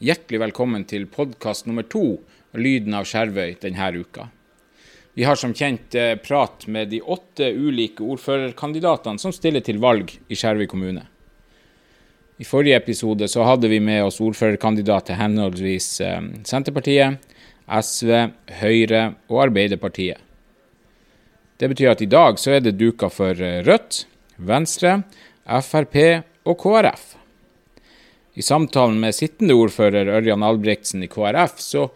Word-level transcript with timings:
Hjertelig 0.00 0.40
velkommen 0.40 0.84
til 0.84 1.06
podkast 1.08 1.64
nummer 1.68 1.86
to, 1.88 2.18
Lyden 2.52 2.92
av 2.98 3.06
Skjervøy, 3.08 3.54
denne 3.62 3.88
uka. 3.96 4.26
Vi 5.16 5.24
har 5.24 5.38
som 5.40 5.54
kjent 5.56 5.94
eh, 5.96 6.16
prat 6.20 6.66
med 6.66 6.90
de 6.92 7.00
åtte 7.00 7.48
ulike 7.52 8.04
ordførerkandidatene 8.04 9.18
som 9.22 9.32
stiller 9.32 9.64
til 9.64 9.80
valg 9.80 10.12
i 10.28 10.36
Skjervøy 10.36 10.66
kommune. 10.68 11.06
I 12.36 12.44
forrige 12.44 12.76
episode 12.76 13.28
så 13.28 13.48
hadde 13.48 13.68
vi 13.72 13.80
med 13.80 14.04
oss 14.04 14.20
ordførerkandidat 14.20 15.08
til 15.08 15.20
henholdsvis 15.20 15.88
eh, 16.04 16.20
Senterpartiet, 16.44 17.16
SV, 17.70 18.12
Høyre 18.60 19.14
og 19.32 19.46
Arbeiderpartiet. 19.48 20.18
Det 21.56 21.68
betyr 21.72 21.90
at 21.92 22.04
i 22.04 22.08
dag 22.12 22.38
så 22.40 22.50
er 22.56 22.60
det 22.64 22.76
duka 22.76 23.08
for 23.08 23.32
eh, 23.32 23.64
Rødt, 23.64 24.06
Venstre, 24.40 25.02
Frp 25.50 25.96
og 26.46 26.58
KrF. 26.62 27.16
I 28.38 28.42
samtalen 28.46 29.00
med 29.02 29.16
sittende 29.16 29.56
ordfører 29.58 30.08
Ørjan 30.20 30.44
Albrigtsen 30.46 31.02
i 31.02 31.10
KrF, 31.10 31.58
så 31.58 31.88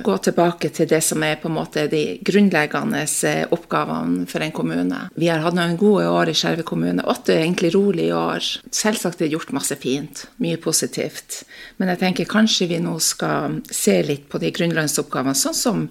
gå 0.00 0.14
tilbake 0.24 0.70
til 0.72 0.88
det 0.88 1.02
som 1.04 1.20
er 1.26 1.36
på 1.36 1.50
en 1.50 1.56
måte 1.58 1.82
de 1.92 2.16
grunnleggende 2.24 3.02
eh, 3.28 3.42
oppgavene 3.52 4.24
for 4.30 4.40
en 4.40 4.54
kommune. 4.56 5.02
Vi 5.20 5.28
har 5.28 5.44
hatt 5.44 5.56
noen 5.58 5.76
gode 5.76 6.06
år 6.08 6.32
i 6.32 6.36
Skjervøy 6.38 6.64
kommune. 6.70 7.04
Åtte 7.12 7.34
er 7.34 7.42
egentlig 7.42 7.74
rolig 7.76 8.06
i 8.08 8.16
år. 8.16 8.48
Selvsagt 8.72 9.20
er 9.20 9.26
det 9.26 9.34
gjort 9.36 9.52
masse 9.52 9.76
fint. 9.82 10.24
Mye 10.40 10.56
positivt. 10.64 11.42
Men 11.76 11.92
jeg 11.92 12.00
tenker 12.06 12.32
kanskje 12.32 12.70
vi 12.72 12.80
nå 12.80 12.96
skal 13.04 13.60
se 13.68 14.00
litt 14.08 14.30
på 14.32 14.40
de 14.40 14.54
grunnleggende 14.56 15.04
oppgavene, 15.04 15.36
sånn 15.36 15.58
som 15.58 15.84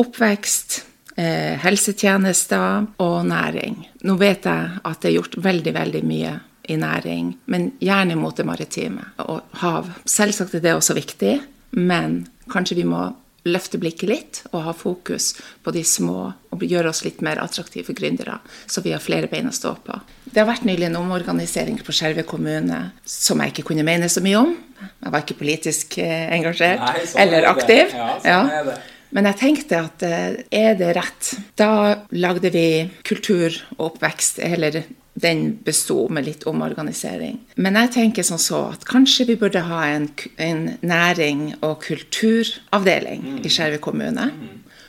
oppvekst, 0.00 0.80
helsetjenester 1.18 2.86
og 3.02 3.16
næring. 3.26 3.80
Nå 4.06 4.14
vet 4.20 4.46
jeg 4.46 4.82
at 4.86 5.00
det 5.02 5.10
er 5.10 5.16
gjort 5.16 5.38
veldig, 5.42 5.72
veldig 5.74 6.02
mye 6.06 6.34
i 6.68 6.76
næring, 6.76 7.32
men 7.50 7.70
gjerne 7.80 8.18
mot 8.20 8.36
det 8.36 8.46
maritime 8.46 9.06
og 9.24 9.40
hav. 9.62 9.88
Selvsagt 10.06 10.54
er 10.54 10.62
det 10.62 10.76
også 10.76 10.94
viktig, 10.98 11.38
men 11.80 12.20
kanskje 12.52 12.78
vi 12.78 12.84
må 12.88 13.08
løfte 13.48 13.78
blikket 13.80 14.10
litt 14.10 14.40
og 14.50 14.64
ha 14.66 14.74
fokus 14.76 15.30
på 15.64 15.72
de 15.72 15.84
små 15.86 16.18
og 16.52 16.64
gjøre 16.64 16.90
oss 16.90 17.04
litt 17.06 17.22
mer 17.24 17.40
attraktive 17.40 17.86
for 17.86 17.96
gründere, 17.96 18.38
så 18.66 18.82
vi 18.84 18.92
har 18.92 19.02
flere 19.02 19.30
bein 19.30 19.48
å 19.48 19.54
stå 19.54 19.74
på. 19.84 19.96
Det 20.28 20.42
har 20.42 20.48
vært 20.50 20.66
nylig 20.68 20.88
en 20.90 21.00
omorganisering 21.00 21.80
på 21.84 21.94
Skjervøy 21.94 22.26
kommune 22.28 22.82
som 23.08 23.40
jeg 23.40 23.54
ikke 23.54 23.70
kunne 23.70 23.86
mene 23.86 24.10
så 24.12 24.22
mye 24.24 24.42
om. 24.42 24.54
Jeg 24.78 25.14
var 25.14 25.24
ikke 25.24 25.40
politisk 25.40 25.98
eh, 26.02 26.28
engasjert 26.36 26.84
Nei, 26.84 27.08
sånn 27.08 27.22
eller 27.24 27.42
er 27.42 27.50
aktiv. 27.50 27.96
Ja, 27.96 28.12
sånn 28.22 28.54
er 28.60 28.70
det. 28.72 28.78
Men 29.14 29.28
jeg 29.30 29.38
tenkte 29.40 29.80
at 29.86 30.04
eh, 30.04 30.40
er 30.52 30.78
det 30.78 30.92
rett? 30.98 31.32
Da 31.56 32.04
lagde 32.12 32.52
vi 32.52 32.68
kultur 33.08 33.54
og 33.78 33.92
oppvekst, 33.92 34.42
eller 34.44 34.82
den 35.18 35.56
besto 35.64 36.04
med 36.12 36.28
litt 36.28 36.44
omorganisering. 36.46 37.40
Men 37.56 37.78
jeg 37.80 37.94
tenker 37.96 38.26
sånn 38.26 38.42
så 38.42 38.60
at 38.74 38.86
kanskje 38.88 39.30
vi 39.32 39.38
burde 39.40 39.64
ha 39.66 39.80
en, 39.90 40.06
en 40.36 40.62
næring- 40.86 41.56
og 41.64 41.80
kulturavdeling 41.86 43.40
i 43.42 43.50
Skjervøy 43.50 43.80
kommune. 43.82 44.28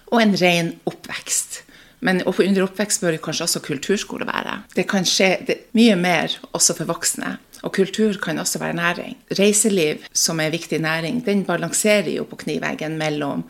Og 0.09 0.21
en 0.21 0.35
ren 0.41 0.73
oppvekst. 0.89 1.63
Men 2.05 2.21
under 2.23 2.63
oppvekst 2.63 3.03
bør 3.03 3.17
kanskje 3.23 3.45
også 3.45 3.63
kulturskole 3.65 4.27
være. 4.29 4.61
Det 4.75 4.85
kan 4.87 5.07
skje 5.07 5.31
det, 5.47 5.57
mye 5.75 5.97
mer 5.99 6.37
også 6.53 6.77
for 6.77 6.89
voksne. 6.89 7.35
Og 7.67 7.73
kultur 7.75 8.15
kan 8.23 8.39
også 8.39 8.61
være 8.61 8.77
næring. 8.77 9.17
Reiseliv, 9.35 10.05
som 10.13 10.39
er 10.39 10.53
viktig 10.53 10.79
næring, 10.79 11.19
den 11.25 11.43
balanserer 11.47 12.13
jo 12.13 12.23
på 12.29 12.39
kniveggen 12.45 12.95
mellom 13.01 13.43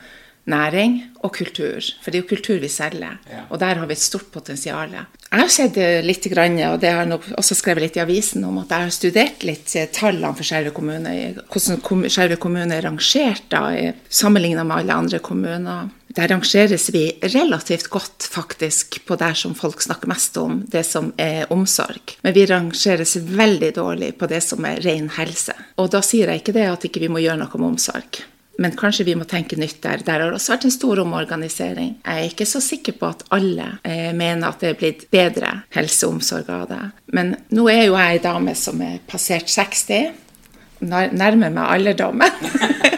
næring 0.50 1.02
og 1.24 1.34
kultur. 1.36 1.84
For 2.02 2.12
det 2.12 2.20
er 2.20 2.24
jo 2.24 2.30
kultur 2.36 2.60
vi 2.60 2.68
selger, 2.72 3.18
Ja. 3.30 3.44
og 3.50 3.60
der 3.60 3.76
har 3.76 3.86
vi 3.86 3.94
et 3.94 4.00
stort 4.00 4.32
potensial. 4.32 4.90
Jeg 4.90 5.40
har 5.40 5.48
sett 5.48 5.78
eh, 5.78 6.02
litt, 6.02 6.26
og 6.26 6.80
det 6.80 6.90
har 6.92 7.06
jeg 7.06 7.20
også 7.38 7.56
skrevet 7.56 7.82
litt 7.82 7.98
i 7.98 8.00
avisen 8.02 8.44
om, 8.44 8.58
at 8.58 8.70
jeg 8.70 8.80
har 8.80 8.90
studert 8.90 9.44
litt 9.44 9.76
eh, 9.76 9.86
tallene 9.92 10.36
for 10.36 10.44
Skjervøy 10.44 10.72
kommune. 10.74 11.36
Hvordan 11.52 12.10
Skjervøy 12.10 12.38
kommune 12.38 12.76
er 12.76 12.82
rangert 12.88 13.44
da, 13.50 13.94
sammenlignet 14.10 14.66
med 14.66 14.78
alle 14.78 14.94
andre 14.94 15.20
kommuner. 15.20 15.90
Der 16.16 16.28
rangeres 16.28 16.90
vi 16.90 17.04
relativt 17.22 17.90
godt 17.94 18.26
faktisk 18.32 19.06
på 19.06 19.16
der 19.16 19.34
som 19.38 19.54
folk 19.54 19.82
snakker 19.82 20.10
mest 20.10 20.38
om, 20.42 20.64
det 20.68 20.82
som 20.88 21.14
er 21.22 21.46
omsorg. 21.54 22.16
Men 22.24 22.34
vi 22.34 22.48
rangeres 22.50 23.16
veldig 23.30 23.76
dårlig 23.76 24.16
på 24.18 24.26
det 24.28 24.42
som 24.44 24.66
er 24.66 24.82
ren 24.82 25.12
helse. 25.20 25.54
Og 25.78 25.92
da 25.94 26.02
sier 26.02 26.32
jeg 26.32 26.42
ikke 26.42 26.58
det 26.58 26.66
at 26.72 26.90
ikke 26.90 27.00
vi 27.06 27.12
må 27.14 27.22
gjøre 27.22 27.38
noe 27.44 27.62
med 27.62 27.76
omsorg. 27.76 28.24
Men 28.59 28.75
kanskje 28.75 29.06
vi 29.08 29.16
må 29.16 29.24
tenke 29.30 29.56
nytt 29.59 29.80
der. 29.86 30.02
Der 30.03 30.20
har 30.20 30.31
det 30.34 30.40
også 30.40 30.53
vært 30.56 30.66
en 30.68 30.74
stor 30.75 31.00
omorganisering. 31.06 31.94
Jeg 32.03 32.25
er 32.25 32.31
ikke 32.31 32.47
så 32.50 32.59
sikker 32.64 32.97
på 33.00 33.08
at 33.14 33.24
alle 33.36 33.70
eh, 33.88 34.09
mener 34.12 34.50
at 34.50 34.59
det 34.59 34.74
er 34.74 34.80
blitt 34.81 35.06
bedre 35.14 35.53
helse 35.75 36.08
og 36.08 36.18
omsorg 36.18 36.52
av 36.52 36.66
det. 36.72 36.81
Men 37.16 37.36
nå 37.56 37.69
er 37.72 37.86
jo 37.86 37.96
jeg 37.96 38.19
ei 38.19 38.24
dame 38.24 38.56
som 38.59 38.84
er 38.84 39.00
passert 39.08 39.48
60. 39.52 40.12
Nærmer 40.90 41.50
meg 41.50 41.64
alderdommen. 41.66 42.36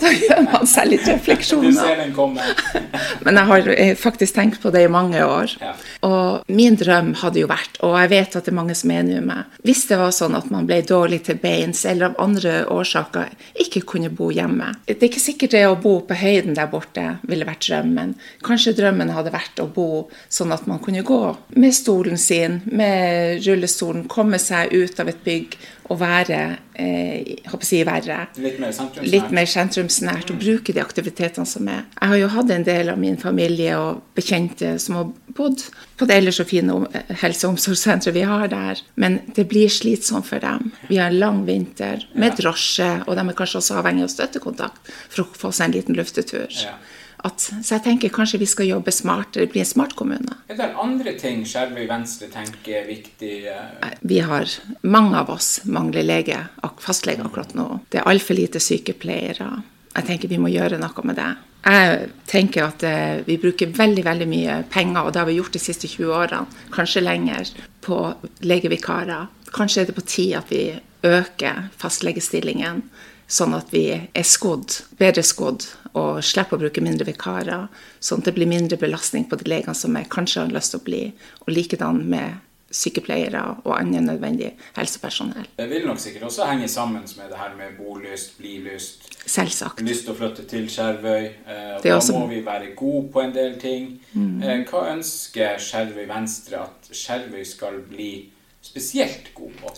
og 0.00 0.06
da 0.06 0.12
gjør 0.16 0.44
man 0.46 0.68
seg 0.68 0.88
litt 0.88 1.04
Du 1.04 1.10
refleksjoner. 1.12 1.72
ser 1.76 1.98
den 2.00 2.12
komme. 2.16 2.44
Men 3.24 3.36
jeg 3.36 3.48
har 3.50 3.68
eh, 3.74 3.92
faktisk 3.98 4.34
tenkt 4.36 4.60
på 4.62 4.72
det 4.72 4.86
i 4.86 4.90
mange 4.92 5.20
år. 5.24 5.52
Ja. 5.60 5.74
Og 6.06 6.48
min 6.48 6.78
drøm 6.80 7.12
hadde 7.20 7.42
jo 7.42 7.48
vært, 7.50 7.76
og 7.84 7.96
jeg 8.00 8.10
vet 8.14 8.36
at 8.38 8.46
det 8.48 8.52
er 8.54 8.56
mange 8.56 8.76
som 8.78 8.90
er 8.90 9.02
enig 9.02 9.18
med 9.18 9.28
meg, 9.28 9.58
hvis 9.66 9.84
det 9.90 9.98
var 10.00 10.14
sånn 10.16 10.36
at 10.38 10.48
man 10.52 10.68
ble 10.68 10.80
dårlig 10.88 11.20
til 11.26 11.36
beins 11.42 11.84
eller 11.88 12.10
av 12.10 12.20
andre 12.24 12.62
årsaker 12.72 13.34
ikke 13.60 13.82
kunne 13.92 14.10
bo 14.14 14.30
hjemme. 14.32 14.70
Det 14.88 14.96
er 14.96 15.10
ikke 15.10 15.22
sikkert 15.22 15.56
det 15.56 15.64
å 15.68 15.76
bo 15.80 15.98
på 16.08 16.16
høyden 16.16 16.56
der 16.56 16.70
borte 16.72 17.04
ville 17.28 17.48
vært 17.48 17.66
drømmen. 17.68 18.14
Kanskje 18.46 18.76
drømmen 18.78 19.12
hadde 19.12 19.34
vært 19.34 19.60
å 19.60 19.68
bo 19.68 20.06
sånn 20.32 20.54
at 20.56 20.66
man 20.70 20.80
kunne 20.82 21.04
gå 21.06 21.20
med 21.60 21.76
stolen 21.76 22.18
sin, 22.20 22.60
med 22.70 23.44
rullestolen, 23.44 24.06
komme 24.10 24.40
seg 24.40 24.72
ut 24.72 25.00
av 25.02 25.12
et 25.12 25.20
bygg 25.26 25.58
og 25.90 25.98
være 25.98 26.36
eh, 26.78 27.36
jeg 27.42 27.50
å 27.50 27.88
verre 27.88 28.18
Litt 28.38 28.60
mer 28.62 28.70
sentrumsnært. 28.72 29.10
litt 29.10 29.32
mer 29.34 29.48
sentrumsnært 29.50 30.30
og 30.30 30.38
bruke 30.38 30.74
de 30.76 30.82
aktivitetene 30.82 31.46
som 31.46 31.66
er. 31.68 31.80
Jeg 31.98 32.12
har 32.12 32.20
jo 32.20 32.28
hatt 32.36 32.52
en 32.54 32.66
del 32.68 32.92
av 32.92 33.00
min 33.02 33.18
familie 33.18 33.74
og 33.78 34.02
bekjente 34.14 34.76
som 34.78 35.00
har 35.00 35.08
bodd 35.34 35.64
på 35.98 36.06
det 36.06 36.16
ellers 36.20 36.38
så 36.40 36.46
fine 36.46 36.78
helse- 37.20 37.46
og 37.48 37.56
omsorgssenteret 37.56 38.14
vi 38.14 38.22
har 38.30 38.46
der, 38.48 38.80
men 38.94 39.18
det 39.34 39.48
blir 39.50 39.68
slitsomt 39.68 40.26
for 40.30 40.38
dem. 40.40 40.70
Vi 40.88 40.96
har 41.02 41.10
en 41.10 41.18
lang 41.18 41.42
vinter 41.48 42.06
med 42.14 42.38
drosje, 42.38 43.02
og 43.06 43.16
de 43.18 43.26
er 43.26 43.36
kanskje 43.42 43.60
også 43.60 43.80
avhengig 43.82 44.06
av 44.06 44.14
støttekontakt 44.14 44.94
for 45.10 45.24
å 45.26 45.28
få 45.42 45.52
seg 45.52 45.68
en 45.70 45.76
liten 45.80 45.98
luftetur. 45.98 46.46
Ja. 46.54 46.78
At, 47.26 47.42
så 47.42 47.76
jeg 47.76 47.84
tenker 47.84 48.12
kanskje 48.14 48.40
vi 48.40 48.48
skal 48.48 48.70
jobbe 48.70 48.92
smartere, 48.94 49.48
bli 49.50 49.60
en 49.60 49.68
smart 49.68 49.92
kommune. 49.98 50.38
Er 50.48 50.56
det 50.56 50.70
andre 50.80 51.12
ting 51.20 51.42
Skjervøy 51.48 51.84
Venstre 51.90 52.30
tenker 52.32 52.80
er 52.80 52.88
viktig? 52.88 53.34
Eh? 53.52 53.98
Vi 54.00 54.22
har, 54.24 54.48
mange 54.82 55.20
av 55.20 55.32
oss 55.34 55.60
mangler 55.68 56.06
lege, 56.06 56.38
fastlege 56.80 57.26
akkurat 57.26 57.52
nå. 57.58 57.68
Det 57.92 58.00
er 58.00 58.08
altfor 58.08 58.38
lite 58.38 58.62
sykepleiere. 58.62 59.50
Jeg 59.90 60.06
tenker 60.06 60.30
vi 60.30 60.40
må 60.40 60.52
gjøre 60.52 60.78
noe 60.80 61.06
med 61.06 61.18
det. 61.18 61.30
Jeg 61.60 62.06
tenker 62.30 62.70
at 62.70 62.84
eh, 62.88 63.20
vi 63.26 63.36
bruker 63.40 63.72
veldig 63.76 64.04
veldig 64.06 64.28
mye 64.30 64.54
penger, 64.72 65.02
og 65.02 65.12
det 65.12 65.20
har 65.20 65.28
vi 65.28 65.36
gjort 65.36 65.56
de 65.56 65.60
siste 65.60 65.90
20 65.90 66.14
årene, 66.16 66.62
kanskje 66.72 67.04
lenger, 67.04 67.50
på 67.84 67.98
legevikarer. 68.46 69.28
Kanskje 69.52 69.82
er 69.82 69.90
det 69.90 69.96
på 69.98 70.06
tide 70.08 70.40
at 70.40 70.52
vi 70.52 70.64
øker 71.04 71.68
fastlegestillingen, 71.80 72.84
sånn 73.30 73.54
at 73.56 73.68
vi 73.74 73.84
er 73.92 74.26
skodd, 74.26 74.80
bedre 74.98 75.24
skodd, 75.26 75.66
og 75.98 76.20
slipper 76.24 76.58
å 76.58 76.62
bruke 76.64 76.84
mindre 76.84 77.08
vikarer. 77.08 77.66
Sånn 78.02 78.22
at 78.22 78.30
det 78.30 78.36
blir 78.36 78.50
mindre 78.50 78.78
belastning 78.80 79.26
på 79.30 79.38
de 79.40 79.48
legene 79.50 79.74
som 79.76 79.96
jeg 79.96 80.10
kanskje 80.12 80.44
har 80.44 80.54
lyst 80.54 80.74
til 80.74 80.82
å 80.82 80.86
bli. 80.86 81.02
Og 81.46 81.52
likedan 81.54 82.04
med 82.10 82.38
sykepleiere 82.70 83.40
og 83.64 83.72
annet 83.74 84.04
nødvendig 84.06 84.52
helsepersonell. 84.76 85.48
Det 85.58 85.66
vil 85.70 85.86
nok 85.88 85.98
sikkert 85.98 86.28
også 86.28 86.46
henge 86.46 86.68
sammen 86.70 87.02
med 87.02 87.32
det 87.32 87.38
her 87.38 87.54
med 87.58 87.76
bolyst, 87.78 88.36
blilyst. 88.38 89.08
Selvsagt. 89.26 89.82
Lyst 89.84 90.06
til 90.06 90.14
å 90.14 90.18
flytte 90.18 90.46
til 90.48 90.68
Skjervøy. 90.70 91.24
Eh, 91.26 91.72
da 91.82 91.96
også... 91.96 92.14
må 92.18 92.28
vi 92.30 92.40
være 92.46 92.72
gode 92.78 93.10
på 93.12 93.24
en 93.24 93.34
del 93.34 93.58
ting. 93.60 93.90
Mm. 94.12 94.42
Eh, 94.42 94.62
hva 94.70 94.86
ønsker 94.94 95.58
Skjervøy 95.60 96.06
Venstre 96.08 96.62
at 96.62 96.92
Skjervøy 96.94 97.42
skal 97.46 97.82
bli? 97.90 98.12
Spesielt 98.62 99.34
god 99.34 99.52
på? 99.60 99.72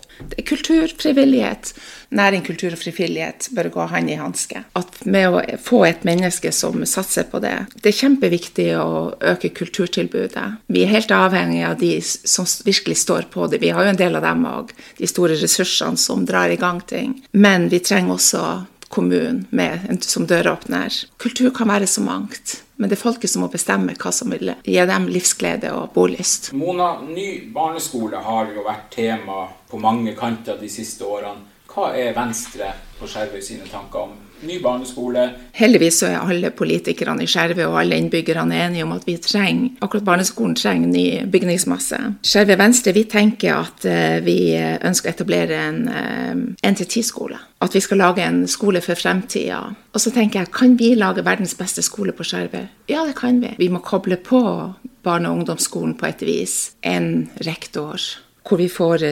Kultur, 0.45 0.87
frivillighet. 0.97 1.73
Næring, 2.09 2.43
kultur 2.45 2.75
og 2.75 2.79
frivillighet 2.79 3.47
bør 3.55 3.69
gå 3.73 3.85
hånd 3.89 4.11
i 4.11 4.17
hanske. 4.19 4.63
Med 5.05 5.29
å 5.33 5.41
få 5.61 5.83
et 5.87 6.03
menneske 6.07 6.51
som 6.53 6.83
satser 6.85 7.25
på 7.31 7.41
det. 7.43 7.55
Det 7.79 7.89
er 7.89 7.99
kjempeviktig 8.03 8.67
å 8.77 9.13
øke 9.33 9.49
kulturtilbudet. 9.57 10.45
Vi 10.67 10.83
er 10.83 10.93
helt 10.93 11.13
avhengig 11.15 11.63
av 11.67 11.79
de 11.81 11.95
som 12.03 12.45
virkelig 12.65 12.99
står 13.01 13.29
på 13.33 13.47
det. 13.49 13.63
Vi 13.63 13.73
har 13.73 13.87
jo 13.87 13.95
en 13.95 14.03
del 14.03 14.19
av 14.19 14.27
dem 14.27 14.45
òg, 14.49 14.75
de 14.99 15.09
store 15.09 15.39
ressursene 15.41 15.97
som 15.97 16.27
drar 16.29 16.53
i 16.53 16.59
gang 16.61 16.83
ting. 16.85 17.17
Men 17.31 17.69
vi 17.73 17.81
trenger 17.81 18.19
også 18.19 18.45
kommunen 18.93 19.47
med, 19.49 20.03
som 20.05 20.27
døråpner. 20.29 20.93
Kultur 21.17 21.49
kan 21.55 21.71
være 21.73 21.89
så 21.89 22.03
mangt. 22.05 22.59
Men 22.75 22.89
det 22.89 22.97
er 22.97 23.03
folket 23.03 23.31
som 23.31 23.43
må 23.45 23.49
bestemme 23.53 23.93
hva 23.97 24.11
som 24.13 24.33
vil 24.33 24.51
gi 24.65 24.77
dem 24.89 25.07
livsglede 25.09 25.71
og 25.77 25.93
bolyst. 25.95 26.51
Mona, 26.57 26.97
ny 27.05 27.49
barneskole 27.53 28.21
har 28.25 28.51
jo 28.53 28.65
vært 28.65 28.89
tema 28.93 29.45
på 29.69 29.79
mange 29.81 30.15
kanter 30.17 30.59
de 30.61 30.69
siste 30.69 31.05
årene. 31.05 31.49
Hva 31.73 31.89
er 31.97 32.13
Venstre 32.13 32.69
på 32.99 33.09
Skjervøy 33.09 33.41
sine 33.41 33.65
tanker 33.69 34.05
om 34.05 34.17
ny 34.47 34.59
barneskole. 34.63 35.27
Heldigvis 35.57 35.99
så 36.01 36.09
er 36.11 36.19
alle 36.21 36.51
politikerne 36.55 37.25
i 37.25 37.29
Skjervøy 37.29 37.65
og 37.65 37.79
alle 37.81 37.99
innbyggerne 38.01 38.59
enige 38.65 38.85
om 38.87 38.93
at 38.95 39.07
vi 39.07 39.17
trenger, 39.21 39.73
akkurat 39.83 40.07
barneskolen 40.07 40.55
trenger 40.59 40.91
ny 40.91 41.05
bygningsmasse. 41.33 41.99
Skjervøy 42.25 42.57
Venstre 42.59 42.95
vi 42.95 43.05
tenker 43.09 43.59
at 43.61 43.87
eh, 43.89 44.19
vi 44.25 44.37
ønsker 44.57 45.11
å 45.11 45.15
etablere 45.15 45.61
en 45.69 45.81
1-10-skole. 46.63 47.39
Eh, 47.39 47.49
at 47.63 47.75
vi 47.75 47.81
skal 47.83 48.01
lage 48.03 48.25
en 48.25 48.43
skole 48.51 48.81
for 48.83 48.99
fremtida. 48.99 49.61
Og 49.93 50.01
så 50.01 50.11
tenker 50.11 50.41
jeg, 50.41 50.51
kan 50.55 50.75
vi 50.79 50.93
lage 50.99 51.23
verdens 51.25 51.55
beste 51.59 51.83
skole 51.85 52.15
på 52.15 52.25
Skjervøy? 52.27 52.65
Ja, 52.91 53.05
det 53.07 53.15
kan 53.19 53.39
vi. 53.43 53.53
Vi 53.59 53.71
må 53.71 53.83
koble 53.85 54.17
på 54.19 54.43
barne- 55.03 55.29
og 55.29 55.39
ungdomsskolen 55.39 55.95
på 55.99 56.09
et 56.09 56.21
vis. 56.25 56.73
En 56.83 57.29
rektor 57.45 58.01
hvor 58.43 58.59
vi 58.59 58.67
får 58.67 59.05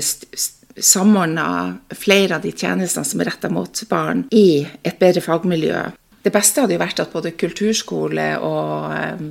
samordna 0.77 1.47
flere 1.95 2.38
av 2.38 2.45
de 2.45 2.53
tjenestene 2.53 3.07
som 3.07 3.21
er 3.21 3.31
retta 3.31 3.50
mot 3.51 3.83
barn, 3.89 4.25
i 4.31 4.63
et 4.83 5.00
bedre 5.01 5.23
fagmiljø. 5.25 5.83
Det 6.21 6.31
beste 6.33 6.62
hadde 6.62 6.77
jo 6.77 6.81
vært 6.83 7.01
at 7.01 7.13
både 7.13 7.33
kulturskole 7.33 8.27
og 8.45 8.91
eh, 8.94 9.23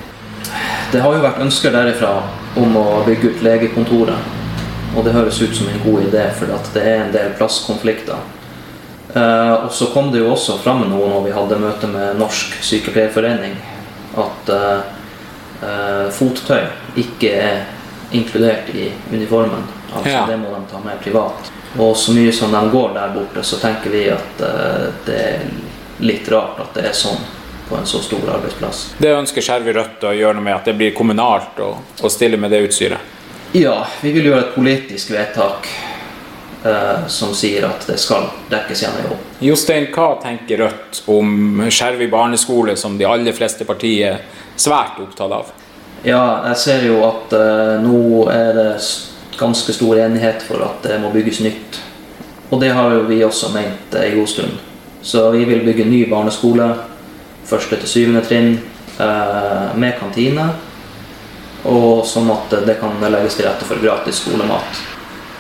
Det 0.92 1.00
har 1.02 1.16
jo 1.16 1.25
vært 1.25 1.42
ønsker 1.42 1.75
derifra 1.75 2.12
om 2.61 2.78
å 2.78 3.02
bygge 3.09 3.33
ut 3.33 3.42
legekontoret. 3.45 4.38
Og 4.95 5.04
det 5.04 5.16
høres 5.16 5.40
ut 5.42 5.57
som 5.57 5.69
en 5.73 5.83
god 5.83 6.07
idé, 6.07 6.28
for 6.37 6.49
det 6.73 6.85
er 6.85 7.02
en 7.02 7.12
del 7.14 7.35
plasskonflikter 7.37 8.23
Uh, 9.14 9.64
og 9.66 9.73
så 9.73 9.87
kom 9.92 10.09
det 10.12 10.23
jo 10.23 10.31
også 10.33 10.57
fram 10.62 10.87
noe 10.88 11.09
når 11.11 11.25
vi 11.26 11.33
hadde 11.37 11.59
møte 11.61 11.88
med 11.92 12.16
Norsk 12.16 12.54
Sykepleierforening, 12.64 13.59
at 14.16 14.52
uh, 14.52 14.87
uh, 15.61 16.07
fottøy 16.16 16.64
ikke 17.02 17.35
er 17.37 17.66
inkludert 18.16 18.71
i 18.73 18.88
uniformen. 19.12 19.66
Altså 19.92 20.14
ja. 20.14 20.25
Det 20.31 20.38
må 20.40 20.54
de 20.54 20.62
ta 20.71 20.81
med 20.81 21.00
privat. 21.04 21.52
Og 21.76 21.92
så 21.97 22.16
mye 22.16 22.33
som 22.33 22.52
de 22.52 22.62
går 22.73 22.97
der 22.97 23.12
borte, 23.12 23.45
så 23.45 23.61
tenker 23.61 23.92
vi 23.92 24.02
at 24.12 24.40
det 25.07 25.16
er 25.16 25.47
litt 26.04 26.28
rart 26.28 26.59
at 26.61 26.75
det 26.76 26.85
er 26.90 26.97
sånn 26.97 27.21
på 27.69 27.78
en 27.78 27.88
så 27.88 28.00
stor 28.04 28.35
arbeidsplass. 28.35 28.83
Det 29.00 29.12
ønsker 29.16 29.45
Skjervøy 29.45 29.73
Rødt 29.78 30.04
å 30.04 30.12
gjøre 30.12 30.37
noe 30.37 30.45
med 30.45 30.59
at 30.59 30.69
det 30.69 30.75
blir 30.76 30.92
kommunalt 30.97 31.61
å 31.61 32.11
stille 32.12 32.40
med 32.40 32.52
det 32.52 32.61
utstyret? 32.66 33.00
Ja, 33.57 33.78
vi 34.00 34.12
vil 34.12 34.28
gjøre 34.28 34.47
et 34.47 34.54
politisk 34.57 35.12
vedtak 35.12 35.69
eh, 36.64 37.07
som 37.09 37.35
sier 37.35 37.66
at 37.69 37.87
det 37.87 37.99
skal 38.00 38.28
dekkes 38.50 38.85
gjennom 38.85 39.09
jobb. 39.11 39.25
Jostein, 39.42 39.88
hva 39.95 40.14
tenker 40.23 40.62
Rødt 40.64 41.02
om 41.12 41.64
Skjervøy 41.69 42.09
barneskole, 42.12 42.76
som 42.76 42.99
de 42.99 43.09
aller 43.09 43.37
fleste 43.37 43.66
partier 43.69 44.14
er 44.14 44.21
svært 44.57 45.00
opptatt 45.02 45.37
av? 45.38 45.52
Ja, 46.02 46.42
jeg 46.50 46.59
ser 46.59 46.85
jo 46.88 46.99
at 47.07 47.35
eh, 47.38 47.78
nå 47.83 48.26
er 48.33 48.52
det 48.59 48.69
ganske 49.38 49.75
stor 49.75 49.99
enighet 50.02 50.42
for 50.47 50.62
at 50.66 50.83
det 50.87 50.99
må 51.02 51.12
bygges 51.14 51.40
nytt. 51.45 51.81
Og 52.50 52.61
det 52.61 52.73
har 52.76 52.92
jo 52.92 53.07
vi 53.09 53.23
også 53.25 53.52
ment 53.54 53.95
en 53.97 54.19
god 54.19 54.28
stund. 54.28 54.59
Så 55.02 55.31
vi 55.35 55.45
vil 55.49 55.64
bygge 55.66 55.87
ny 55.88 56.04
barneskole, 56.11 56.69
første 57.49 57.78
til 57.81 57.88
syvende 57.88 58.23
trinn, 58.26 58.52
eh, 59.00 59.73
med 59.75 59.99
kantine. 59.99 60.50
Og 61.64 62.02
sånn 62.07 62.31
at 62.35 62.54
det 62.66 62.81
kan 62.81 62.99
legges 63.00 63.38
til 63.38 63.47
rette 63.47 63.66
for 63.66 63.78
gratis 63.83 64.23
skolemat. 64.23 64.91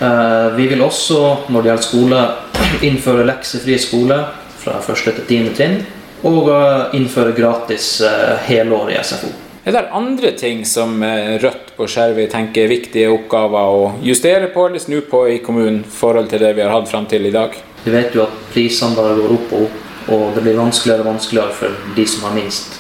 Eh, 0.02 0.56
vi 0.56 0.66
vil 0.66 0.82
også, 0.82 1.18
når 1.48 1.62
det 1.62 1.70
gjelder 1.70 1.86
skole, 1.86 2.22
innføre 2.88 3.26
leksefri 3.28 3.76
skole 3.78 4.18
fra 4.62 4.80
første 4.82 5.14
til 5.14 5.28
tiende 5.28 5.54
trinn. 5.54 5.78
Og 6.26 6.50
eh, 6.50 6.96
innføre 6.98 7.34
gratis 7.36 7.94
eh, 8.06 8.34
helår 8.48 8.90
i 8.94 8.98
SFO. 9.02 9.30
Er 9.62 9.76
det 9.76 9.84
andre 9.94 10.32
ting 10.34 10.64
som 10.66 10.96
Rødt 11.38 11.68
på 11.76 11.86
Skjervøy 11.86 12.24
tenker 12.32 12.64
er 12.64 12.72
viktige 12.72 13.12
oppgaver 13.14 13.76
å 13.76 13.84
justere 14.02 14.48
på 14.50 14.64
eller 14.66 14.82
snu 14.82 14.96
på 15.06 15.20
i 15.30 15.36
kommunen 15.44 15.84
i 15.84 15.92
forhold 16.00 16.32
til 16.32 16.42
det 16.42 16.50
vi 16.56 16.64
har 16.64 16.74
hatt 16.74 16.90
fram 16.90 17.06
til 17.06 17.28
i 17.28 17.30
dag? 17.30 17.54
Vi 17.84 17.94
vet 17.94 18.16
jo 18.16 18.24
at 18.24 18.40
prisene 18.50 18.98
bare 18.98 19.14
går 19.20 19.36
opp 19.36 19.54
og 19.54 19.68
opp, 19.68 19.78
og 20.16 20.24
det 20.34 20.42
blir 20.42 20.58
vanskeligere 20.58 21.06
og 21.06 21.12
vanskeligere 21.12 21.54
for 21.60 21.94
de 21.94 22.08
som 22.10 22.26
har 22.26 22.34
minst. 22.40 22.74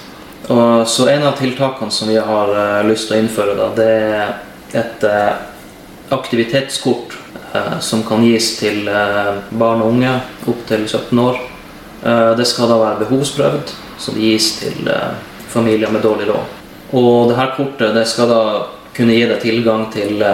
Og 0.50 0.82
så 0.90 1.06
En 1.12 1.28
av 1.30 1.38
tiltakene 1.38 1.94
som 1.94 2.10
vi 2.10 2.18
har 2.18 2.82
lyst 2.90 3.06
til 3.06 3.20
å 3.20 3.22
innføre, 3.22 3.54
da, 3.62 3.70
det 3.78 3.88
er 4.74 4.82
et 4.82 5.06
aktivitetskort 6.12 7.16
uh, 7.54 7.78
som 7.80 8.04
kan 8.08 8.24
gis 8.26 8.54
til 8.60 8.88
barn 9.50 9.84
og 9.84 9.92
unge 9.94 10.14
opp 10.48 10.66
til 10.68 10.86
17 10.88 11.18
år. 11.18 11.48
det 12.36 12.46
skal 12.50 12.66
da 12.66 12.76
være 12.80 13.04
behovsprøvd, 13.04 13.68
så 13.98 14.12
det 14.12 14.24
gis 14.24 14.46
til 14.58 14.88
familier 15.48 15.90
med 15.90 16.02
dårlig 16.02 16.26
råd. 16.28 16.56
Og 16.98 17.28
det 17.28 17.36
her 17.36 17.52
kortet 17.54 17.94
det 17.94 18.02
skal 18.10 18.26
da 18.28 18.40
kunne 18.96 19.14
gi 19.14 19.28
deg 19.30 19.38
tilgang 19.44 19.84
til 19.94 20.24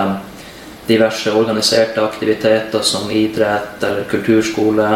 diverse 0.88 1.32
organiserte 1.36 2.00
aktiviteter 2.00 2.80
som 2.82 3.10
idrett 3.10 3.82
eller 3.82 4.08
kulturskole. 4.08 4.88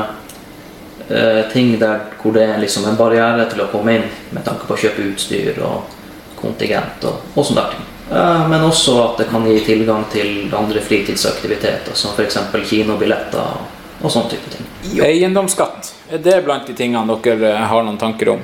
Eh, 1.08 1.52
ting 1.52 1.78
der 1.80 2.00
hvor 2.22 2.32
det 2.32 2.42
er 2.42 2.60
liksom 2.60 2.86
en 2.88 2.96
barriere 2.96 3.44
til 3.50 3.64
å 3.64 3.70
komme 3.72 3.98
inn 3.98 4.06
med 4.32 4.44
tanke 4.46 4.68
på 4.68 4.76
å 4.76 4.80
kjøpe 4.80 5.04
utstyr 5.10 5.58
og 5.66 5.90
kontingent 6.38 7.04
og, 7.10 7.34
og 7.34 7.44
sånne 7.44 7.66
ting. 7.74 7.91
Eh, 8.10 8.48
men 8.48 8.64
også 8.64 8.96
at 9.02 9.18
det 9.18 9.28
kan 9.30 9.46
gi 9.46 9.60
tilgang 9.64 10.04
til 10.12 10.54
andre 10.54 10.80
fritidsaktiviteter, 10.80 11.94
som 11.94 12.16
f.eks. 12.16 12.38
kinobilletter 12.68 13.62
og, 14.02 14.10
sånne 14.10 14.32
type 14.34 14.50
ting. 14.52 14.66
Eiendomsskatt, 15.04 15.92
er 16.10 16.22
det 16.24 16.42
blant 16.44 16.66
de 16.66 16.74
tingene 16.76 17.18
dere 17.24 17.54
eh, 17.54 17.64
har 17.70 17.86
noen 17.86 18.00
tanker 18.00 18.34
om? 18.34 18.42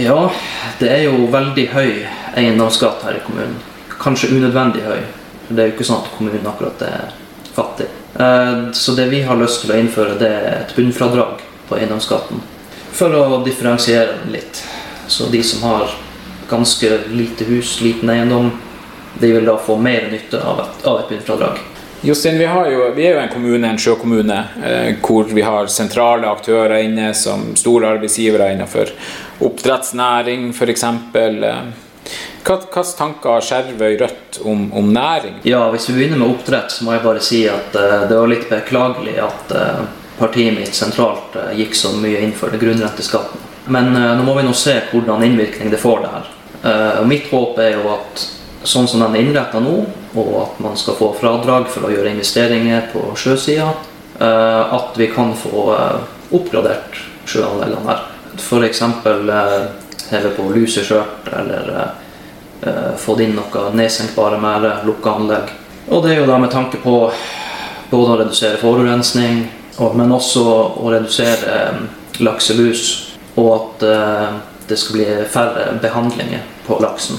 Ja, 0.00 0.30
det 0.78 0.90
er 0.90 1.06
jo 1.08 1.30
veldig 1.30 1.66
høy 1.72 2.04
eiendomsskatt 2.38 3.06
her 3.06 3.18
i 3.18 3.24
kommunen. 3.24 3.58
Kanskje 4.00 4.34
unødvendig 4.34 4.84
høy. 4.86 5.00
For 5.46 5.56
Det 5.56 5.62
er 5.62 5.70
jo 5.70 5.74
ikke 5.76 5.88
sånn 5.88 6.04
at 6.04 6.12
kommunen 6.16 6.46
akkurat 6.46 6.84
er 6.86 7.14
fattig. 7.54 7.88
Eh, 8.18 8.70
så 8.76 8.96
det 8.98 9.10
vi 9.10 9.22
har 9.26 9.38
lyst 9.38 9.64
til 9.64 9.74
å 9.74 9.78
innføre, 9.80 10.18
det 10.18 10.30
er 10.30 10.50
et 10.60 10.74
bunnfradrag 10.76 11.44
på 11.68 11.78
eiendomsskatten. 11.78 12.42
For 12.92 13.14
å 13.14 13.42
differensiere 13.46 14.18
den 14.24 14.34
litt. 14.34 14.64
Så 15.10 15.30
de 15.30 15.42
som 15.46 15.62
har 15.68 15.94
ganske 16.50 16.90
lite 17.14 17.46
hus, 17.46 17.78
liten 17.80 18.10
eiendom, 18.10 18.50
de 19.20 19.32
vil 19.32 19.44
da 19.44 19.58
få 19.60 19.76
mer 19.76 20.08
nytte 20.12 20.40
av 20.40 20.64
et, 20.64 20.86
av 20.86 21.02
et 21.02 21.12
bunnfradrag. 21.12 21.60
Jostein, 22.02 22.38
vi, 22.38 22.44
jo, 22.44 22.92
vi, 22.96 23.04
er 23.06 23.12
jo 23.12 23.20
en 23.20 23.28
kommune, 23.28 23.68
en 23.68 23.78
sjøkommune, 23.78 24.36
eh, 24.64 24.94
hvor 25.04 25.28
vi 25.28 25.42
har 25.44 25.66
sentrale 25.68 26.30
aktører 26.32 26.78
inne 26.80 27.10
som 27.14 27.50
store 27.60 27.90
arbeidsgivere 27.96 28.46
innenfor 28.54 28.88
oppdrettsnæring 29.44 30.46
f.eks. 30.54 30.86
Hvilke 32.40 32.84
tanker 32.96 33.34
har 33.34 33.44
Skjervøy 33.44 33.98
Rødt 34.00 34.40
om, 34.48 34.64
om, 34.72 34.88
næring? 34.94 35.42
Ja, 35.44 35.66
Hvis 35.74 35.90
vi 35.90 35.98
begynner 35.98 36.22
med 36.22 36.30
oppdrett, 36.30 36.72
så 36.72 36.88
må 36.88 36.96
jeg 36.96 37.04
bare 37.04 37.20
si 37.20 37.42
at 37.52 37.76
eh, 37.76 38.08
det 38.08 38.16
var 38.16 38.32
litt 38.32 38.48
beklagelig 38.48 39.20
at 39.20 39.54
eh, 39.60 39.84
partiet 40.16 40.56
mitt 40.56 40.72
sentralt 40.76 41.36
uh, 41.36 41.52
gikk 41.56 41.76
så 41.76 41.92
mye 42.00 42.24
inn 42.24 42.32
for 42.36 42.52
grunnrenteskatten. 42.60 43.44
Men 43.72 43.92
nå 43.92 44.24
må 44.24 44.34
vi 44.36 44.42
nå 44.44 44.52
se 44.56 44.74
hvordan 44.90 45.22
innvirkning 45.24 45.70
det 45.72 45.78
får 45.80 46.00
det 46.02 46.10
her. 46.12 46.28
mitt 47.08 47.28
håp 47.30 47.58
er 47.60 47.76
jo 47.76 47.92
at 47.92 48.24
sånn 48.62 48.88
som 48.88 49.04
den 49.04 49.14
er 49.16 49.24
innretta 49.24 49.60
nå, 49.62 49.76
og 50.20 50.32
at 50.42 50.58
man 50.60 50.76
skal 50.76 50.98
få 50.98 51.12
fradrag 51.16 51.68
for 51.72 51.86
å 51.86 51.92
gjøre 51.92 52.12
investeringer 52.12 52.90
på 52.92 53.04
sjøsida, 53.16 53.70
at 54.20 54.98
vi 55.00 55.06
kan 55.14 55.30
få 55.38 55.70
oppgradert 56.36 56.98
sjøanleggene 57.30 57.86
her. 57.88 58.02
F.eks. 58.36 58.82
heve 60.10 60.32
på 60.34 60.48
luseskjørt 60.54 61.30
eller 61.38 61.70
eh, 61.76 62.90
fått 62.98 63.22
inn 63.24 63.36
noe 63.38 63.70
nedsenkbare 63.76 64.40
merder, 64.42 64.82
lukka 64.86 65.14
anlegg. 65.18 65.52
Og 65.90 66.04
det 66.04 66.14
er 66.14 66.20
jo 66.22 66.28
da 66.30 66.38
med 66.42 66.52
tanke 66.52 66.80
på 66.82 66.96
både 67.90 68.14
å 68.14 68.18
redusere 68.24 68.60
forurensning, 68.60 69.44
men 69.96 70.12
også 70.14 70.44
å 70.82 70.92
redusere 70.92 71.56
eh, 71.56 71.80
lakselus, 72.26 72.84
og 73.38 73.50
at 73.54 73.86
eh, 73.88 74.26
det 74.70 74.78
skal 74.78 74.98
bli 74.98 75.08
færre 75.30 75.70
behandlinger 75.82 76.44
på 76.66 76.78
laksen. 76.82 77.18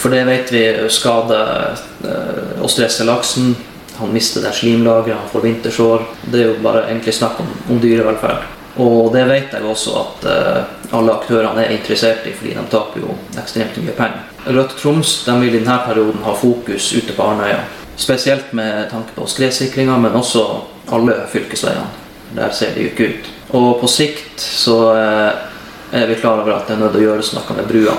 For 0.00 0.12
det 0.12 0.24
vet 0.28 0.50
vi 0.52 0.64
skader 0.92 1.78
eh, 2.04 2.58
og 2.62 2.70
stresser 2.70 3.08
laksen. 3.08 3.54
Han 3.96 4.12
mister 4.12 4.42
det 4.42 4.52
slimlaget, 4.58 5.14
han 5.14 5.30
får 5.30 5.46
vintersår. 5.46 6.02
Det 6.26 6.40
er 6.40 6.50
jo 6.50 6.58
bare 6.64 6.88
egentlig 6.88 7.14
snakk 7.14 7.40
om, 7.40 7.50
om 7.70 7.80
dyrevelferd. 7.80 8.50
Og 8.82 9.12
det 9.14 9.22
vet 9.28 9.52
jeg 9.54 9.62
også 9.70 9.92
at 10.00 10.24
uh, 10.26 10.96
alle 10.98 11.14
aktørene 11.14 11.62
er 11.62 11.76
interessert 11.76 12.26
i, 12.26 12.32
fordi 12.34 12.56
de 12.56 12.64
taper 12.72 13.04
jo 13.04 13.14
ekstremt 13.38 13.76
mye 13.78 13.94
penger. 13.94 14.24
Rødt 14.56 14.74
Troms 14.80 15.12
de 15.28 15.36
vil 15.44 15.54
i 15.54 15.60
denne 15.60 15.76
perioden 15.86 16.24
ha 16.26 16.34
fokus 16.34 16.90
ute 16.96 17.14
på 17.14 17.22
Arnøya. 17.22 17.60
Spesielt 17.96 18.50
med 18.52 18.88
tanke 18.90 19.14
på 19.14 19.28
skredsikringa, 19.30 20.00
men 20.02 20.18
også 20.18 20.42
alle 20.90 21.20
fylkesveiene. 21.30 21.86
Der 22.34 22.50
ser 22.50 22.74
det 22.74 22.82
jo 22.82 22.90
ikke 22.90 23.08
ut. 23.12 23.30
Og 23.54 23.68
på 23.84 23.92
sikt 23.94 24.42
så 24.42 24.78
uh, 24.90 25.94
er 25.94 26.10
vi 26.10 26.18
klar 26.18 26.42
over 26.42 26.56
at 26.56 26.66
det 26.66 26.74
er 26.74 26.82
nødt 26.82 26.98
å 26.98 27.06
gjøres 27.06 27.30
noe 27.36 27.60
med 27.60 27.70
brua. 27.70 27.94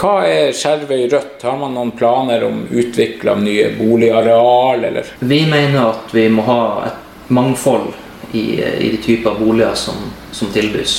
Hva 0.00 0.22
er 0.24 0.54
Skjervøy 0.56 1.10
Rødt? 1.12 1.42
Har 1.44 1.58
man 1.60 1.74
noen 1.76 1.90
planer 1.92 2.46
om 2.46 2.62
utvikling 2.70 3.28
av 3.34 3.42
nye 3.44 3.66
boligareal, 3.76 4.84
eller? 4.88 5.10
Vi 5.20 5.42
mener 5.44 5.90
at 5.90 6.14
vi 6.16 6.24
må 6.32 6.46
ha 6.46 6.62
et 6.88 7.28
mangfold 7.28 7.90
i, 8.32 8.62
i 8.64 8.88
de 8.94 9.00
typer 9.04 9.36
boliger 9.36 9.76
som, 9.76 9.98
som, 10.32 10.48
tilbys. 10.54 10.94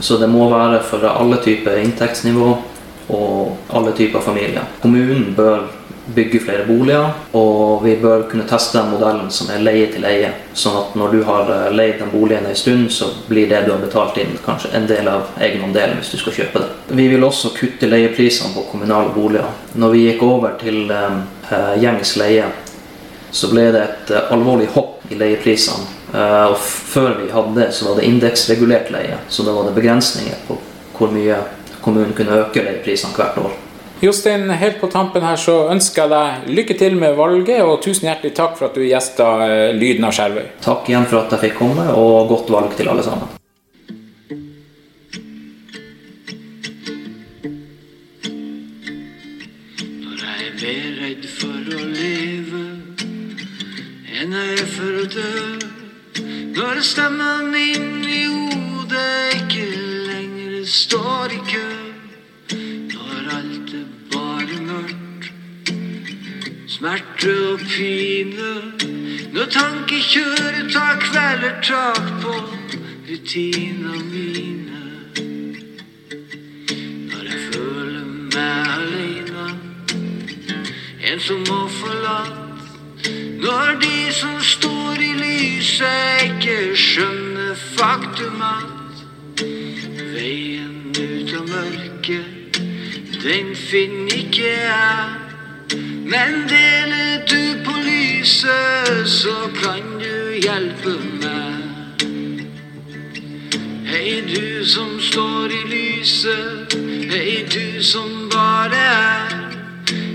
Så 0.00 0.16
det 0.16 0.30
må 0.32 0.48
være 0.48 0.80
for 0.88 1.04
alle 1.10 1.36
typer 1.44 1.82
inntektsnivå 1.82 2.48
og 3.12 3.74
alle 3.76 3.92
typer 3.98 4.24
familier. 4.24 4.64
Kommunen 4.80 5.34
bør 5.36 5.66
bygge 6.14 6.40
flere 6.44 6.66
boliger, 6.68 7.10
og 7.36 7.84
vi 7.84 7.96
bør 8.00 8.24
kunne 8.30 8.46
teste 8.48 8.78
den 8.78 8.90
modellen 8.94 9.30
som 9.34 9.50
er 9.52 9.62
leie 9.64 9.90
til 9.92 10.06
eie. 10.08 10.32
Sånn 10.54 10.78
at 10.80 10.96
når 10.98 11.14
du 11.14 11.20
har 11.28 11.52
eh, 11.54 11.68
leid 11.74 12.00
den 12.00 12.12
boligen 12.14 12.48
en 12.48 12.58
stund, 12.58 12.88
så 12.94 13.10
blir 13.28 13.50
det 13.50 13.64
du 13.66 13.74
har 13.74 13.82
betalt 13.82 14.18
inn, 14.22 14.34
kanskje 14.44 14.72
en 14.76 14.88
del 14.90 15.10
av 15.10 15.30
egenandelen 15.38 16.00
hvis 16.00 16.14
du 16.14 16.18
skal 16.22 16.38
kjøpe 16.40 16.64
det. 16.64 16.72
Vi 17.02 17.06
vil 17.12 17.26
også 17.26 17.54
kutte 17.56 17.90
leieprisene 17.90 18.54
på 18.56 18.66
kommunale 18.72 19.14
boliger. 19.14 19.48
Når 19.74 19.94
vi 19.94 20.04
gikk 20.08 20.26
over 20.26 20.58
til 20.60 20.90
eh, 20.90 21.72
gjengs 21.82 22.16
leie, 22.20 22.50
så 23.30 23.48
ble 23.52 23.70
det 23.74 23.86
et 23.86 24.14
eh, 24.16 24.34
alvorlig 24.34 24.72
hopp 24.74 25.10
i 25.10 25.18
leieprisene 25.18 26.00
Eh, 26.14 26.44
og 26.50 26.58
før 26.58 27.14
vi 27.22 27.30
hadde 27.30 27.54
det, 27.60 27.72
så 27.74 27.88
var 27.88 28.00
det 28.00 28.08
indeksregulert 28.08 28.90
leie. 28.90 29.18
Så 29.28 29.46
da 29.46 29.54
var 29.54 29.68
det 29.68 29.78
begrensninger 29.78 30.44
på 30.48 30.58
hvor 31.00 31.12
mye 31.14 31.38
kommunen 31.80 32.12
kunne 32.16 32.42
øke 32.42 32.64
leieprisene 32.64 33.14
hvert 33.16 33.38
år. 33.40 33.54
Jostein, 34.00 34.50
helt 34.50 34.80
på 34.80 34.88
tampen 34.88 35.20
her 35.20 35.36
så 35.36 35.66
ønsker 35.68 36.06
jeg 36.06 36.10
deg 36.12 36.54
lykke 36.56 36.76
til 36.80 36.94
med 36.96 37.18
valget, 37.18 37.60
og 37.60 37.82
tusen 37.84 38.08
hjertelig 38.08 38.32
takk 38.38 38.54
for 38.56 38.70
at 38.70 38.78
du 38.78 38.86
gjesta 38.86 39.26
eh, 39.44 39.74
Lyden 39.76 40.06
av 40.08 40.14
Skjervøy. 40.16 40.46
Takk 40.64 40.88
igjen 40.88 41.04
for 41.10 41.20
at 41.20 41.34
jeg 41.36 41.42
fikk 41.42 41.58
komme, 41.58 41.84
og 41.92 42.30
godt 42.32 42.48
valg 42.54 42.72
til 42.78 42.88
alle 42.88 43.04
sammen. 43.04 43.28
Når 50.00 50.24
jeg 50.24 50.72
er 50.72 50.96
redd 51.02 51.28
for 51.36 51.76
å 51.76 51.84
leve 51.92 52.64
enn 54.16 54.32
jeg 54.40 54.56
er 54.56 54.74
for 54.78 55.02
å 55.02 55.06
dø 55.12 55.30
når 56.56 56.80
stemmen 56.88 57.52
min 57.52 58.00
i 58.08 58.24
hodet 58.32 59.36
ikke 59.42 59.68
lenger 60.08 60.64
står 60.64 61.36
i 61.36 61.44
kø. 61.52 61.89
Smerte 66.80 67.52
og 67.52 67.58
pine. 67.58 68.52
Når 69.32 69.44
tankekjøret 69.52 70.72
tar 70.72 70.96
kvelder 71.00 71.60
tak 71.62 72.06
på 72.22 72.32
rutina 73.08 73.92
mine. 74.12 74.80
Når 77.10 77.22
jeg 77.28 77.40
føler 77.52 78.06
meg 78.32 78.72
aleine, 78.76 79.46
en 81.10 81.20
som 81.20 81.44
må 81.48 81.68
forlatt. 81.68 82.36
når 83.40 83.78
de 83.80 84.12
som 84.12 84.40
står 84.40 84.96
i 85.00 85.12
lyset, 85.20 86.24
ikke 86.24 86.76
skjønner 86.76 87.54
faktum 87.76 88.42
at 88.42 89.44
veien 90.14 90.92
ut 90.96 91.32
av 91.40 91.48
mørket, 91.48 92.60
den 93.22 93.56
finner 93.56 94.14
ikke 94.16 94.46
jeg. 94.48 95.19
Men 96.10 96.48
deler 96.48 97.22
du 97.30 97.64
på 97.64 97.72
lyset, 97.86 99.08
så 99.08 99.34
kan 99.54 99.84
du 100.00 100.32
hjelpe 100.42 100.96
meg. 101.22 102.02
Hei, 103.86 104.18
du 104.26 104.64
som 104.66 104.96
står 104.98 105.54
i 105.54 105.60
lyset, 105.70 106.74
hei, 107.12 107.46
du 107.54 107.78
som 107.82 108.26
bare 108.32 108.82
er. 108.88 109.36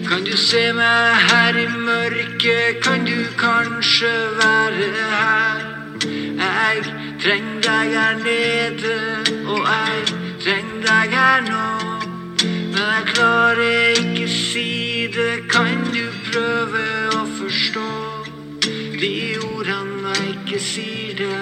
Kan 0.09 0.27
du 0.27 0.35
se 0.37 0.65
meg 0.75 1.15
her 1.29 1.61
i 1.63 1.67
mørket, 1.71 2.83
kan 2.83 3.07
du 3.07 3.23
kanskje 3.39 4.11
være 4.41 4.91
her? 5.15 5.65
Jeg 6.43 6.83
trenger 7.23 7.63
deg 7.69 7.95
her 7.95 8.21
nede, 8.27 8.99
og 9.47 9.63
jeg 9.63 10.15
trenger 10.43 10.87
deg 10.91 11.19
her 11.19 11.49
nå. 11.49 11.84
Men 12.75 12.89
jeg 12.91 13.03
klarer 13.07 13.99
ikke 14.01 14.25
si 14.27 15.07
det, 15.07 15.45
kan 15.47 15.77
du 15.93 16.01
prøve 16.25 16.81
å 17.15 17.21
forstå 17.37 17.83
de 18.99 19.11
ordene 19.47 20.11
jeg 20.17 20.33
ikke 20.33 20.59
sier 20.59 21.13
det 21.21 21.37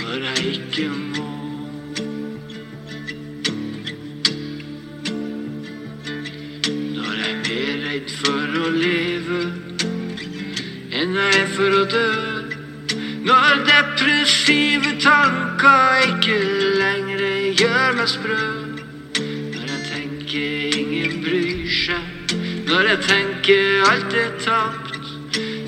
når 0.00 0.24
jeg 0.30 0.54
ikke 0.54 0.86
må. 0.96 1.28
Når 6.96 7.14
jeg 7.20 7.28
er 7.28 7.38
mer 7.44 7.84
redd 7.84 8.18
for 8.22 8.60
å 8.62 8.74
leve 8.78 9.42
enn 11.02 11.16
jeg 11.20 11.40
er 11.44 11.56
for 11.58 11.80
å 11.82 11.86
dø. 11.98 12.08
Når 13.28 13.64
depressive 13.68 14.96
tanker 15.04 16.08
ikke 16.14 16.40
lenger 16.80 17.11
gjør 17.58 17.96
meg 17.96 18.08
sprø. 18.08 18.44
Når 19.52 19.64
jeg 19.68 19.80
tenker 19.92 20.76
ingen 20.78 21.22
bryr 21.24 21.68
seg. 21.68 22.34
Når 22.68 22.88
jeg 22.88 22.98
tenker 23.08 23.90
alt 23.90 24.14
er 24.14 24.32
tapt. 24.44 25.10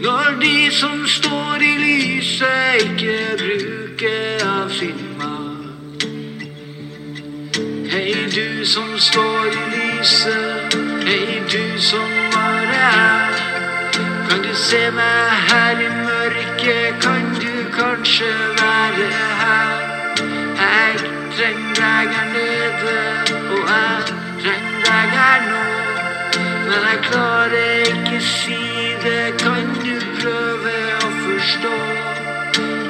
Når 0.05 0.39
de 0.41 0.71
som 0.73 1.07
står 1.07 1.65
i 1.65 1.73
lyset, 1.81 2.85
ikke 2.85 3.19
bruker 3.41 4.45
av 4.49 4.73
sin 4.73 5.01
makt. 5.19 6.07
Hei, 7.93 8.13
du 8.35 8.65
som 8.65 8.99
står 8.99 9.49
i 9.53 9.65
lyset. 9.77 10.79
Hei, 11.05 11.41
du 11.53 11.81
som 11.81 12.09
bare 12.35 12.85
er. 12.91 13.43
Kan 14.29 14.45
du 14.45 14.55
se 14.55 14.85
meg 14.91 15.35
her 15.51 15.85
i 15.87 15.91
mørket? 16.01 17.03
Kan 17.05 17.35
du 17.41 17.53
kanskje 17.77 18.33
være 18.61 19.11
her? 19.43 19.85
Jeg 20.65 21.14
trenger 21.37 21.75
deg 21.75 22.09
her 22.15 22.27
nede, 22.33 22.99
og 23.53 23.61
jeg 23.71 24.03
trenger 24.43 24.81
deg 24.85 25.09
her 25.19 25.41
nå. 25.51 25.63
Men 26.67 26.81
jeg 26.89 26.99
klarer 27.03 27.73
ikke 27.91 28.21
si 28.21 28.59
det, 29.03 29.35
kan 29.39 29.73
du 29.85 29.97
prøve 30.21 30.75
å 31.03 31.09
forstå 31.25 31.73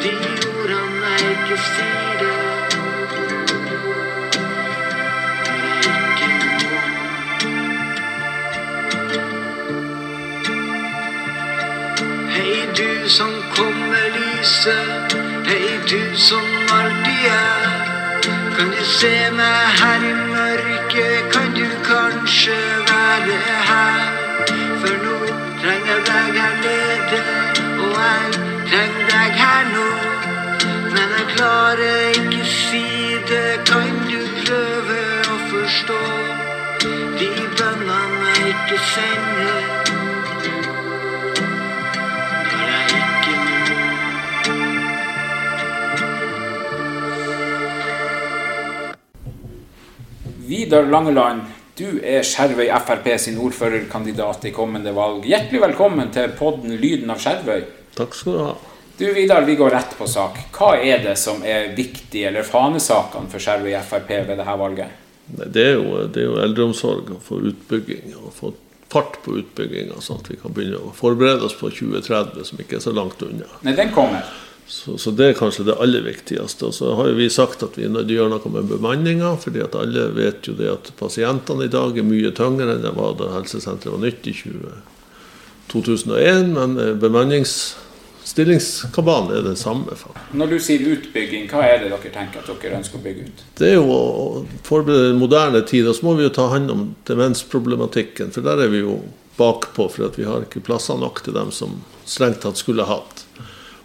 de 0.03 0.13
ordene 0.51 1.13
jeg 1.15 1.31
ikke 1.37 1.59
sier 1.69 2.13
det? 2.21 2.35
Hei, 12.35 12.59
du 12.77 13.09
som 13.09 13.33
kommer 13.57 14.05
lyset. 14.19 15.17
Hei, 15.49 15.65
du 15.89 16.03
som 16.29 16.45
alltid 16.77 17.31
er. 17.31 17.74
Kan 18.57 18.71
du 18.71 18.85
se 18.85 19.31
meg 19.37 19.67
her 19.81 20.03
i 20.11 20.13
mørket? 20.15 21.33
Kan 21.33 21.55
du 21.55 21.67
kanskje 21.85 22.59
være 22.91 23.39
her? 23.71 24.01
For 24.81 24.95
nå 25.05 25.17
trenger 25.63 25.91
jeg 25.91 26.05
deg 26.11 26.39
her 26.39 26.55
nede, 26.63 27.21
og 27.83 27.97
jeg 27.99 28.33
trenger 28.71 29.05
deg 29.11 29.39
her 29.43 29.65
nå. 29.75 29.89
Men 30.95 31.15
jeg 31.19 31.27
klarer 31.37 32.19
ikke 32.23 32.45
si 32.55 32.87
det. 33.29 33.61
Kan 33.67 34.03
du 34.11 34.21
prøve 34.45 35.01
å 35.35 35.39
forstå 35.51 36.03
de 37.21 37.33
bønnene 37.59 38.37
jeg 38.37 38.53
ikke 38.55 38.85
sender? 38.95 39.74
Vidar 50.65 50.87
Langeland, 50.87 51.43
du 51.77 51.99
er 52.01 52.23
Skjervøy 52.25 52.71
Frp 52.87 53.09
sin 53.21 53.35
ordførerkandidat 53.37 54.47
i 54.49 54.53
kommende 54.57 54.95
valg. 54.97 55.27
Hjertelig 55.29 55.61
velkommen 55.61 56.09
til 56.15 56.31
podden 56.39 56.73
Lyden 56.81 57.13
av 57.13 57.19
Skjervøy. 57.21 57.67
Takk 57.93 58.17
skal 58.17 58.33
du 58.33 58.39
ha. 58.41 58.55
Du 58.97 59.05
Vidar, 59.13 59.45
vi 59.45 59.59
går 59.61 59.75
rett 59.77 59.93
på 59.99 60.09
sak. 60.09 60.39
Hva 60.57 60.71
er 60.81 61.03
det 61.05 61.19
som 61.21 61.45
er 61.45 61.75
viktig, 61.77 62.23
eller 62.31 62.49
fanesakene 62.49 63.29
for 63.29 63.45
Skjervøy 63.45 63.77
Frp 63.91 64.09
ved 64.15 64.33
dette 64.39 64.57
valget? 64.63 64.97
Det 65.27 65.67
er, 65.67 65.77
jo, 65.77 66.07
det 66.09 66.25
er 66.25 66.31
jo 66.31 66.41
eldreomsorg 66.47 67.13
og 67.19 67.21
få 67.29 67.43
utbygging 67.51 68.17
og 68.23 68.33
få 68.33 68.55
fart 68.95 69.21
på 69.21 69.37
utbygginga, 69.43 70.01
sånn 70.01 70.25
at 70.25 70.33
vi 70.33 70.41
kan 70.41 70.57
begynne 70.57 70.81
å 70.81 70.95
forberede 70.97 71.45
oss 71.45 71.59
på 71.61 71.69
2030, 71.69 72.41
som 72.49 72.65
ikke 72.65 72.81
er 72.81 72.87
så 72.89 72.97
langt 72.97 73.21
unna. 73.29 73.53
Nei, 73.69 73.77
den 73.77 73.93
kommer. 73.93 74.25
Så, 74.67 74.99
så 74.99 75.11
det 75.11 75.27
er 75.29 75.33
kanskje 75.37 75.65
det 75.69 75.75
aller 75.81 76.01
viktigste. 76.01 76.67
Og 76.67 76.75
så 76.75 76.95
har 76.97 77.09
jo 77.11 77.15
vi 77.19 77.31
sagt 77.31 77.63
at 77.63 77.79
vi 77.79 77.85
er 77.85 77.89
nødt 77.93 78.07
til 78.09 78.17
å 78.17 78.19
gjøre 78.23 78.31
noe 78.33 78.51
med 78.57 78.65
bemanninga, 78.73 79.37
fordi 79.41 79.61
at 79.65 79.75
alle 79.77 80.09
vet 80.17 80.49
jo 80.49 80.55
det 80.57 80.71
at 80.73 80.93
pasientene 81.01 81.65
i 81.67 81.73
dag 81.73 81.99
er 81.99 82.05
mye 82.09 82.31
tyngre 82.37 82.73
enn 82.73 82.85
det 82.85 82.95
var 82.97 83.13
da 83.21 83.27
helsesenteret 83.37 83.93
var 83.93 84.03
nytt 84.07 84.23
i 84.31 84.33
20, 84.39 84.51
2001. 85.73 86.47
Men 86.57 86.71
eh, 86.81 86.95
bemanningsstillingskabalen 87.05 89.31
er 89.37 89.43
den 89.51 89.61
samme. 89.61 89.93
Når 90.33 90.47
du 90.55 90.59
sier 90.65 90.81
utbygging, 90.95 91.45
hva 91.53 91.61
er 91.69 91.77
det 91.85 91.89
dere 91.93 92.11
tenker 92.15 92.39
at 92.41 92.49
dere 92.63 92.79
ønsker 92.81 92.97
å 92.99 93.05
bygge 93.05 93.23
ut? 93.29 93.39
Det 93.61 93.67
er 93.75 93.77
jo 93.77 93.87
å 93.93 93.95
forberede 94.65 95.13
den 95.13 95.21
moderne 95.21 95.61
tid, 95.69 95.85
og 95.91 95.95
så 95.99 96.03
må 96.09 96.13
vi 96.17 96.25
jo 96.25 96.37
ta 96.41 96.47
hånd 96.55 96.69
om 96.73 96.81
demensproblematikken. 97.11 98.29
For 98.33 98.41
der 98.47 98.57
er 98.65 98.69
vi 98.73 98.81
jo 98.81 98.95
bakpå, 99.37 99.83
for 99.93 100.09
vi 100.17 100.25
har 100.25 100.41
ikke 100.47 100.65
plasser 100.65 100.97
nok 100.97 101.21
til 101.27 101.35
dem 101.37 101.51
som 101.53 101.85
strengt 102.09 102.41
tatt 102.45 102.57
skulle 102.61 102.85
hatt. 102.89 103.14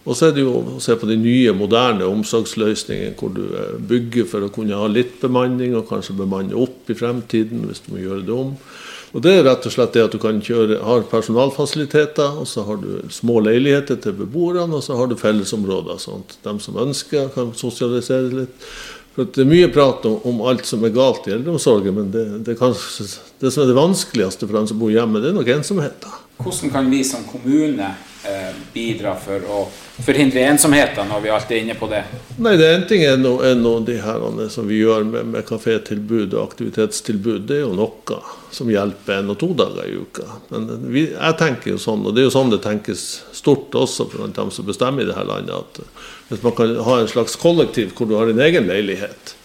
Og 0.10 0.18
så 0.18 0.30
er 0.30 0.34
det 0.34 0.42
jo 0.42 0.56
å 0.58 0.80
se 0.82 0.96
på 0.98 1.06
de 1.06 1.16
nye, 1.22 1.54
moderne 1.54 2.08
omsorgsløsningene, 2.10 3.14
hvor 3.20 3.34
du 3.36 3.44
eh, 3.54 3.76
bygger 3.92 4.26
for 4.32 4.46
å 4.46 4.54
kunne 4.54 4.78
ha 4.80 4.88
litt 4.90 5.20
bemanning, 5.22 5.76
og 5.78 5.86
kanskje 5.92 6.18
bemanne 6.18 6.58
opp 6.58 6.90
i 6.90 6.98
fremtiden 6.98 7.68
hvis 7.70 7.84
du 7.86 7.92
må 7.94 8.02
gjøre 8.02 8.26
det 8.26 8.34
om. 8.34 8.56
Og 9.10 9.24
Det 9.26 9.32
er 9.34 9.46
rett 9.46 9.66
og 9.66 9.74
slett 9.74 9.96
det 9.96 10.06
at 10.06 10.14
du 10.14 10.20
kan 10.22 10.42
kjøre, 10.42 10.82
har 10.86 11.06
personalfasiliteter, 11.10 12.42
og 12.42 12.50
så 12.50 12.66
har 12.66 12.82
du 12.82 13.10
små 13.14 13.40
leiligheter 13.46 13.98
til 14.02 14.18
beboerne, 14.18 14.70
og 14.70 14.86
så 14.86 14.98
har 14.98 15.10
du 15.10 15.18
fellesområder, 15.18 16.02
sånn 16.02 16.26
at 16.26 16.38
de 16.46 16.56
som 16.62 16.82
ønsker, 16.82 17.30
kan 17.34 17.54
sosialisere 17.58 18.44
litt. 18.44 18.70
For 19.14 19.30
Det 19.30 19.44
er 19.44 19.50
mye 19.50 19.70
prat 19.74 20.06
om, 20.10 20.20
om 20.30 20.44
alt 20.50 20.66
som 20.70 20.86
er 20.86 20.94
galt 20.94 21.26
i 21.30 21.34
eldreomsorgen, 21.38 21.96
men 21.98 22.14
det, 22.14 22.26
det, 22.50 22.58
kanskje, 22.58 23.10
det 23.42 23.54
som 23.54 23.66
er 23.66 23.72
det 23.72 23.78
vanskeligste 23.78 24.46
for 24.46 24.58
dem 24.58 24.70
som 24.70 24.82
bor 24.82 24.94
hjemme, 24.94 25.22
det 25.22 25.34
er 25.34 25.38
nok 25.38 25.54
ensomheten. 25.58 26.22
Hvordan 26.40 26.74
kan 26.74 26.94
vi 26.94 27.02
som 27.04 27.26
kommune 27.30 27.90
bidra 28.74 29.14
for 29.16 29.46
å 29.48 29.60
forhindre 30.04 30.42
ensomheten, 30.52 31.08
når 31.08 31.22
vi 31.24 31.30
alltid 31.32 31.56
er 31.56 31.62
inne 31.64 31.76
på 31.80 31.88
det? 31.92 32.02
Nei, 32.44 32.56
det 32.60 32.68
en 32.74 32.86
ting 32.90 33.04
er 33.08 33.16
noe, 33.20 33.48
er 33.48 33.86
de 33.88 33.96
her 34.04 34.26
som 34.52 34.68
vi 34.68 34.82
gjør 34.82 35.08
med, 35.08 35.30
med 35.32 35.48
kafétilbud 35.48 36.34
og 36.34 36.50
aktivitetstilbud. 36.50 37.48
Det 37.48 37.60
er 37.60 37.64
jo 37.64 37.78
noe 37.80 38.20
som 38.52 38.72
hjelper 38.72 39.22
en 39.22 39.32
og 39.32 39.40
to 39.40 39.54
dager 39.56 39.88
i 39.88 39.96
uka. 39.96 40.28
Men 40.52 40.68
vi, 40.92 41.06
jeg 41.14 41.40
tenker 41.40 41.74
jo 41.74 41.80
sånn, 41.80 42.04
og 42.04 42.16
det 42.16 42.24
er 42.24 42.30
jo 42.30 42.36
sånn 42.36 42.52
det 42.52 42.62
tenkes 42.66 43.08
stort 43.36 43.76
også 43.80 44.10
blant 44.12 44.36
dem 44.36 44.52
som 44.52 44.68
bestemmer 44.68 45.06
i 45.06 45.10
det 45.10 45.18
her 45.18 45.28
landet, 45.30 45.56
at 45.56 46.30
hvis 46.30 46.44
man 46.44 46.58
kan 46.60 46.76
ha 46.86 47.00
en 47.00 47.12
slags 47.12 47.40
kollektiv 47.40 47.96
hvor 47.96 48.10
du 48.10 48.18
har 48.20 48.30
din 48.30 48.44
egen 48.44 48.68
leilighet, 48.70 49.36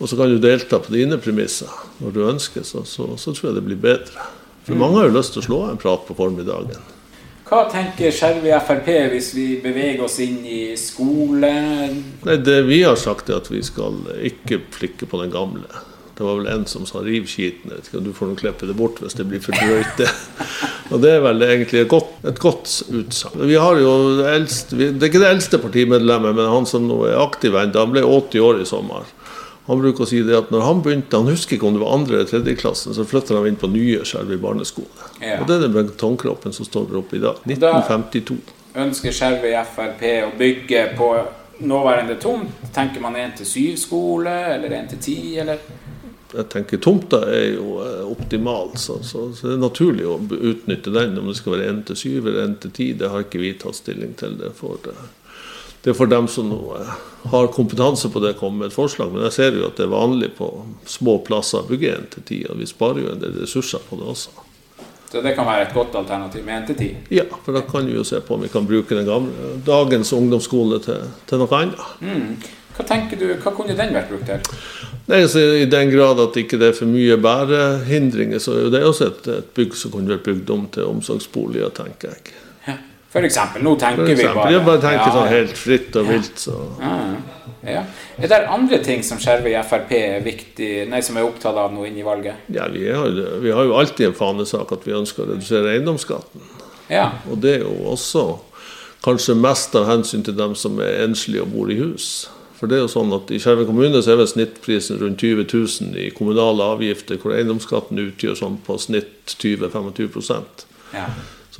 og 0.00 0.08
så 0.08 0.16
kan 0.16 0.32
du 0.32 0.40
delta 0.40 0.78
på 0.80 0.92
dine 0.94 1.18
premisser 1.20 1.72
når 2.00 2.14
du 2.16 2.22
ønsker, 2.28 2.64
så, 2.64 2.84
så, 2.88 3.10
så 3.20 3.32
tror 3.32 3.50
jeg 3.50 3.58
det 3.58 3.66
blir 3.66 3.80
bedre. 3.80 4.30
For 4.64 4.76
mange 4.78 5.00
har 5.00 5.08
jo 5.08 5.18
lyst 5.18 5.34
til 5.34 5.42
å 5.42 5.48
slå 5.48 5.66
en 5.68 5.80
prat 5.80 6.04
på 6.06 6.16
formiddagen. 6.16 6.80
Hva 7.50 7.64
tenker 7.66 8.12
Skjervøy 8.14 8.52
Frp 8.62 8.88
hvis 9.10 9.32
vi 9.34 9.44
beveger 9.58 10.04
oss 10.04 10.20
inn 10.22 10.44
i 10.46 10.76
skole? 10.78 11.50
Nei, 12.22 12.36
Det 12.46 12.60
vi 12.68 12.84
har 12.84 12.94
sagt, 12.94 13.26
er 13.26 13.40
at 13.40 13.50
vi 13.50 13.58
skal 13.66 13.96
ikke 14.22 14.60
flikke 14.70 15.08
på 15.10 15.18
den 15.18 15.32
gamle. 15.34 15.66
Det 16.14 16.22
var 16.28 16.38
vel 16.38 16.50
en 16.52 16.66
som 16.70 16.84
sa 16.86 17.02
'riv 17.02 17.26
skiten'. 17.26 17.74
Du 18.04 18.12
får 18.12 18.26
nå 18.30 18.36
klippe 18.38 18.68
det 18.68 18.76
bort 18.76 19.00
hvis 19.02 19.18
det 19.18 19.26
blir 19.26 19.42
for 19.42 19.50
drøyt. 19.58 20.06
Og 20.92 21.02
det 21.02 21.10
er 21.16 21.20
vel 21.24 21.42
egentlig 21.42 21.80
et 21.80 21.88
godt, 21.88 22.12
et 22.22 22.38
godt 22.38 22.82
utsagn. 22.86 23.46
Vi 23.48 23.58
har 23.58 23.78
jo 23.82 24.18
det 24.18 24.28
eldste, 24.30 24.76
Det 24.76 25.02
er 25.02 25.10
ikke 25.10 25.24
det 25.24 25.34
eldste 25.34 25.58
partimedlemmet, 25.58 26.34
men 26.36 26.50
han 26.54 26.66
som 26.66 26.86
nå 26.86 27.06
er 27.08 27.18
aktiv 27.18 27.50
ennå, 27.50 27.74
han 27.82 27.90
ble 27.90 28.02
80 28.06 28.46
år 28.46 28.60
i 28.60 28.64
sommer. 28.64 29.10
Han 29.70 29.82
bruker 29.82 30.02
å 30.02 30.08
si 30.10 30.20
det 30.26 30.34
at 30.34 30.48
når 30.50 30.64
han 30.66 30.80
begynte, 30.82 31.18
han 31.20 31.30
husker 31.30 31.56
ikke 31.56 31.68
om 31.68 31.76
det 31.76 31.82
var 31.84 31.92
andre 31.94 32.16
eller 32.18 32.30
tredje 32.30 32.56
klassen, 32.58 32.94
så 32.96 33.04
flytta 33.06 33.36
han 33.38 33.46
inn 33.52 33.58
på 33.60 33.70
nye 33.70 34.00
Skjervøy 34.06 34.40
barneskole. 34.42 35.10
Ja. 35.22 35.36
Og 35.40 35.46
det 35.46 35.60
er 35.60 35.68
den 35.68 35.76
betongkroppen 35.78 36.54
som 36.56 36.66
står 36.66 36.90
oppe 36.98 37.20
i 37.20 37.22
dag. 37.22 37.38
1952. 37.46 37.60
Da- 37.60 37.76
1952. 37.78 38.56
Ønsker 38.80 39.14
Skjervøy 39.14 39.54
Frp 39.74 40.02
å 40.26 40.32
bygge 40.38 40.82
på 40.98 41.12
nåværende 41.70 42.16
tomt? 42.22 42.50
Tenker 42.74 43.02
man 43.02 43.18
1 43.18 43.38
til 43.40 43.46
7-skole, 43.46 44.34
eller 44.56 44.74
1 44.80 44.92
til 44.94 45.00
10, 45.06 45.38
eller? 45.44 45.62
jeg 46.30 46.46
tenker 46.52 46.78
Tomta 46.82 47.20
er 47.26 47.56
jo 47.56 47.80
eh, 47.82 48.02
optimal, 48.06 48.72
så, 48.78 49.00
så, 49.02 49.28
så 49.34 49.48
det 49.48 49.56
er 49.56 49.62
naturlig 49.64 50.06
å 50.06 50.18
utnytte 50.20 50.92
den. 50.94 51.18
Om 51.18 51.30
det 51.30 51.36
skal 51.40 51.56
være 51.56 51.70
1 51.72 51.80
til 51.90 51.98
7 51.98 52.10
eller 52.20 52.42
1 52.44 52.58
til 52.64 52.74
10, 52.76 52.92
det 53.00 53.10
har 53.10 53.24
ikke 53.26 53.42
vi 53.42 53.52
tatt 53.58 53.78
stilling 53.78 54.14
til. 54.20 54.36
Det 54.40 54.52
for 54.58 54.78
det, 54.84 54.94
det 55.82 55.92
er 55.92 55.96
for 55.96 56.10
dem 56.10 56.28
som 56.28 56.52
eh, 56.52 56.92
har 57.32 57.48
kompetanse 57.54 58.10
på 58.12 58.20
det, 58.20 58.34
å 58.36 58.40
komme 58.40 58.62
med 58.62 58.70
et 58.70 58.76
forslag. 58.76 59.12
Men 59.14 59.24
jeg 59.28 59.36
ser 59.38 59.56
jo 59.56 59.66
at 59.70 59.80
det 59.80 59.86
er 59.86 59.94
vanlig 59.94 60.34
på 60.36 60.50
små 60.88 61.18
plasser 61.24 61.62
å 61.62 61.68
bygge 61.70 61.96
1 61.96 62.06
til 62.14 62.26
10, 62.26 62.40
og 62.52 62.60
vi 62.60 62.68
sparer 62.68 63.04
jo 63.04 63.12
en 63.14 63.22
del 63.22 63.36
ressurser 63.40 63.82
på 63.88 64.00
det 64.00 64.08
også. 64.12 64.46
Så 65.10 65.24
det 65.24 65.32
kan 65.34 65.48
være 65.48 65.64
et 65.66 65.74
godt 65.74 65.96
alternativ 65.98 66.44
med 66.46 66.60
1 66.60 66.66
til 66.70 66.76
10. 66.84 66.90
Ja, 67.16 67.24
for 67.32 67.56
da 67.56 67.64
kan 67.66 67.88
vi 67.88 67.96
jo 67.96 68.04
se 68.06 68.20
på 68.22 68.36
om 68.36 68.44
vi 68.44 68.52
kan 68.52 68.68
bruke 68.68 68.94
den 68.94 69.08
gamle, 69.08 69.54
dagens 69.66 70.12
ungdomsskole 70.14 70.78
til, 70.84 71.08
til 71.26 71.40
noe 71.42 71.62
annet. 71.62 71.80
Mm. 72.04 72.36
Hva 72.76 72.86
tenker 72.86 73.18
du, 73.18 73.26
hva 73.42 73.50
kunne 73.56 73.74
den 73.76 73.96
vært 73.96 74.12
brukt 74.12 74.28
til? 74.28 74.60
Nei, 75.10 75.24
så 75.28 75.42
I 75.58 75.66
den 75.68 75.90
grad 75.90 76.20
at 76.22 76.36
ikke 76.38 76.60
det 76.60 76.70
er 76.70 76.76
for 76.76 76.88
mye 76.88 77.16
bærehindringer, 77.20 78.38
så 78.38 78.54
er 78.54 78.68
jo 78.68 78.70
det 78.76 78.84
også 78.86 79.08
et, 79.10 79.26
et 79.40 79.50
bygg 79.56 79.74
som 79.80 79.96
kunne 79.96 80.12
vært 80.12 80.28
bygd 80.28 80.54
om 80.54 80.68
til 80.76 80.86
omsorgsboliger, 80.92 81.72
tenker 81.74 82.14
jeg. 82.14 82.36
Ja. 83.10 83.12
For 83.12 83.26
eksempel. 83.26 83.62
Nå 83.62 83.74
tenker 83.74 84.04
For 84.04 84.06
vi 84.06 84.12
eksempel, 84.12 84.38
bare 84.38 84.52
jeg 84.54 84.64
bare 84.66 84.80
tenker 84.84 85.06
Ja, 85.08 85.14
sånn 85.16 85.32
helt 85.32 85.56
fritt 85.58 85.96
og 85.98 86.06
vilt, 86.06 86.36
så 86.38 86.56
Ja, 86.78 86.92
ja. 87.66 87.80
Er 88.22 88.28
det 88.30 88.38
andre 88.48 88.78
ting 88.84 89.02
som 89.02 89.18
Skjervøy 89.18 89.56
Frp 89.66 89.90
er 89.98 90.20
viktig, 90.24 90.68
nei, 90.88 91.00
som 91.02 91.18
er 91.18 91.26
opptatt 91.26 91.58
av 91.58 91.74
nå 91.74 91.84
inn 91.88 91.98
i 91.98 92.06
valget? 92.06 92.46
Ja, 92.54 92.68
vi 92.70 92.86
har, 92.86 93.10
vi 93.42 93.50
har 93.50 93.66
jo 93.66 93.74
alltid 93.76 94.06
en 94.12 94.14
fanesak 94.14 94.70
at 94.72 94.86
vi 94.86 94.94
ønsker 94.94 95.24
å 95.24 95.32
redusere 95.32 95.74
eiendomsskatten. 95.74 96.44
Ja. 96.90 97.10
Og 97.30 97.42
det 97.42 97.58
er 97.58 97.64
jo 97.66 97.74
også 97.90 98.24
kanskje 99.04 99.34
mest 99.34 99.74
av 99.74 99.88
hensyn 99.90 100.22
til 100.24 100.36
dem 100.38 100.54
som 100.54 100.78
er 100.80 101.02
enslige 101.08 101.42
og 101.42 101.50
bor 101.56 101.72
i 101.72 101.80
hus. 101.80 102.28
For 102.60 102.70
det 102.70 102.76
er 102.78 102.84
jo 102.84 102.92
sånn 102.92 103.12
at 103.16 103.30
I 103.32 103.40
Skjervøy 103.40 103.66
kommune 103.66 104.04
så 104.04 104.14
er 104.14 104.20
vel 104.20 104.30
snittprisen 104.30 105.00
rundt 105.00 105.24
20 105.24 105.48
000 105.50 105.98
i 105.98 106.10
kommunale 106.14 106.70
avgifter, 106.76 107.18
hvor 107.18 107.34
eiendomsskatten 107.34 107.98
utgjør 108.06 108.38
sånn 108.38 108.60
på 108.66 108.76
snitt 108.78 109.34
20-25% 109.40 110.66
ja. 110.92 111.06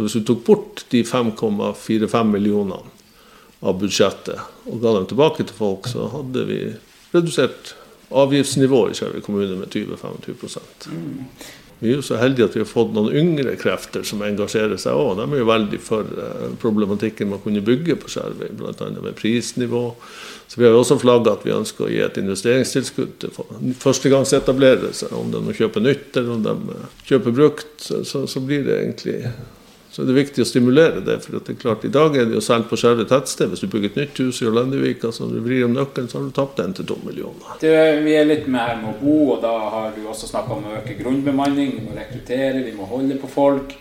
Så 0.00 0.06
hvis 0.06 0.14
du 0.16 0.22
tok 0.24 0.46
bort 0.46 0.80
de 0.88 1.02
5,45 1.04 2.30
millionene 2.32 2.78
av 3.60 3.74
budsjettet 3.76 4.70
og 4.72 4.78
ga 4.80 4.94
dem 4.96 5.08
tilbake 5.10 5.44
til 5.44 5.58
folk, 5.58 5.90
så 5.92 6.06
hadde 6.08 6.44
vi 6.48 6.60
redusert 7.12 7.74
avgiftsnivået 8.08 8.94
i 8.94 8.96
Skjervøy 8.96 9.20
kommune 9.26 9.58
med 9.60 9.68
20-25 9.76 10.64
Vi 11.84 11.90
er 11.90 11.98
jo 11.98 12.06
så 12.06 12.16
heldige 12.16 12.48
at 12.48 12.56
vi 12.56 12.62
har 12.62 12.70
fått 12.70 12.96
noen 12.96 13.12
yngre 13.12 13.52
krefter 13.60 14.08
som 14.08 14.24
engasjerer 14.24 14.80
seg 14.80 14.96
òg. 14.96 15.20
De 15.20 15.28
er 15.28 15.42
jo 15.42 15.50
veldig 15.52 15.82
for 15.84 16.08
eh, 16.24 16.48
problematikken 16.64 17.28
med 17.28 17.42
å 17.42 17.44
kunne 17.44 17.66
bygge 17.68 18.00
på 18.00 18.08
Skjervøy, 18.16 18.50
bl.a. 18.56 18.90
med 18.96 19.20
prisnivå. 19.20 19.84
Så 20.48 20.60
vi 20.60 20.64
har 20.64 20.72
jo 20.72 20.80
også 20.80 20.96
flagga 21.04 21.36
at 21.36 21.44
vi 21.44 21.52
ønsker 21.60 21.84
å 21.86 21.92
gi 21.92 22.00
et 22.08 22.20
investeringstilskudd 22.24 23.14
til 23.20 23.76
førstegangsetablerere. 23.84 24.96
Om 25.20 25.32
de 25.36 25.56
kjøper 25.60 25.84
nytt 25.84 26.20
eller 26.20 26.36
om 26.38 26.44
de 26.48 26.76
eh, 26.80 27.00
kjøper 27.12 27.36
brukt, 27.36 27.74
så, 27.84 28.24
så 28.24 28.44
blir 28.44 28.64
det 28.64 28.76
egentlig 28.80 29.18
så 30.00 30.04
er 30.06 30.08
det 30.08 30.14
viktig 30.16 30.40
å 30.42 30.48
stimulere 30.48 31.00
det. 31.04 31.18
for 31.22 31.36
det 31.36 31.50
er 31.52 31.58
klart, 31.60 31.84
I 31.84 31.88
dag 31.92 32.16
er 32.16 32.24
det 32.24 32.34
jo 32.38 32.40
selv 32.40 32.64
på 32.70 32.76
skjære 32.80 33.04
tettsted. 33.10 33.50
Hvis 33.52 33.60
du 33.60 33.66
bygger 33.68 33.90
et 33.90 33.96
nytt 34.00 34.18
hus 34.24 34.40
i 34.40 34.46
Orlandevika, 34.48 35.10
så 35.12 35.28
du 35.28 35.36
vrir 35.44 35.64
om 35.66 35.74
nøkkelen, 35.76 36.08
så 36.08 36.18
har 36.18 36.24
du 36.24 36.32
tapt 36.32 36.56
den 36.56 36.72
til 36.72 36.86
to 36.88 36.96
millioner. 37.04 37.58
Du, 37.60 37.68
vi 38.06 38.14
er 38.16 38.24
litt 38.24 38.48
med 38.48 38.60
her 38.64 38.80
med 38.80 38.94
å 38.94 38.98
bo, 39.04 39.18
og 39.34 39.42
da 39.44 39.52
har 39.76 39.92
du 39.96 40.02
også 40.08 40.26
snakka 40.32 40.56
om 40.56 40.64
å 40.70 40.78
øke 40.80 40.96
grunnbemanning. 41.02 41.76
Vi 41.76 41.84
må 41.90 41.98
rekruttere, 41.98 42.64
vi 42.64 42.72
må 42.78 42.88
holde 42.88 43.20
på 43.20 43.28
folk. 43.28 43.76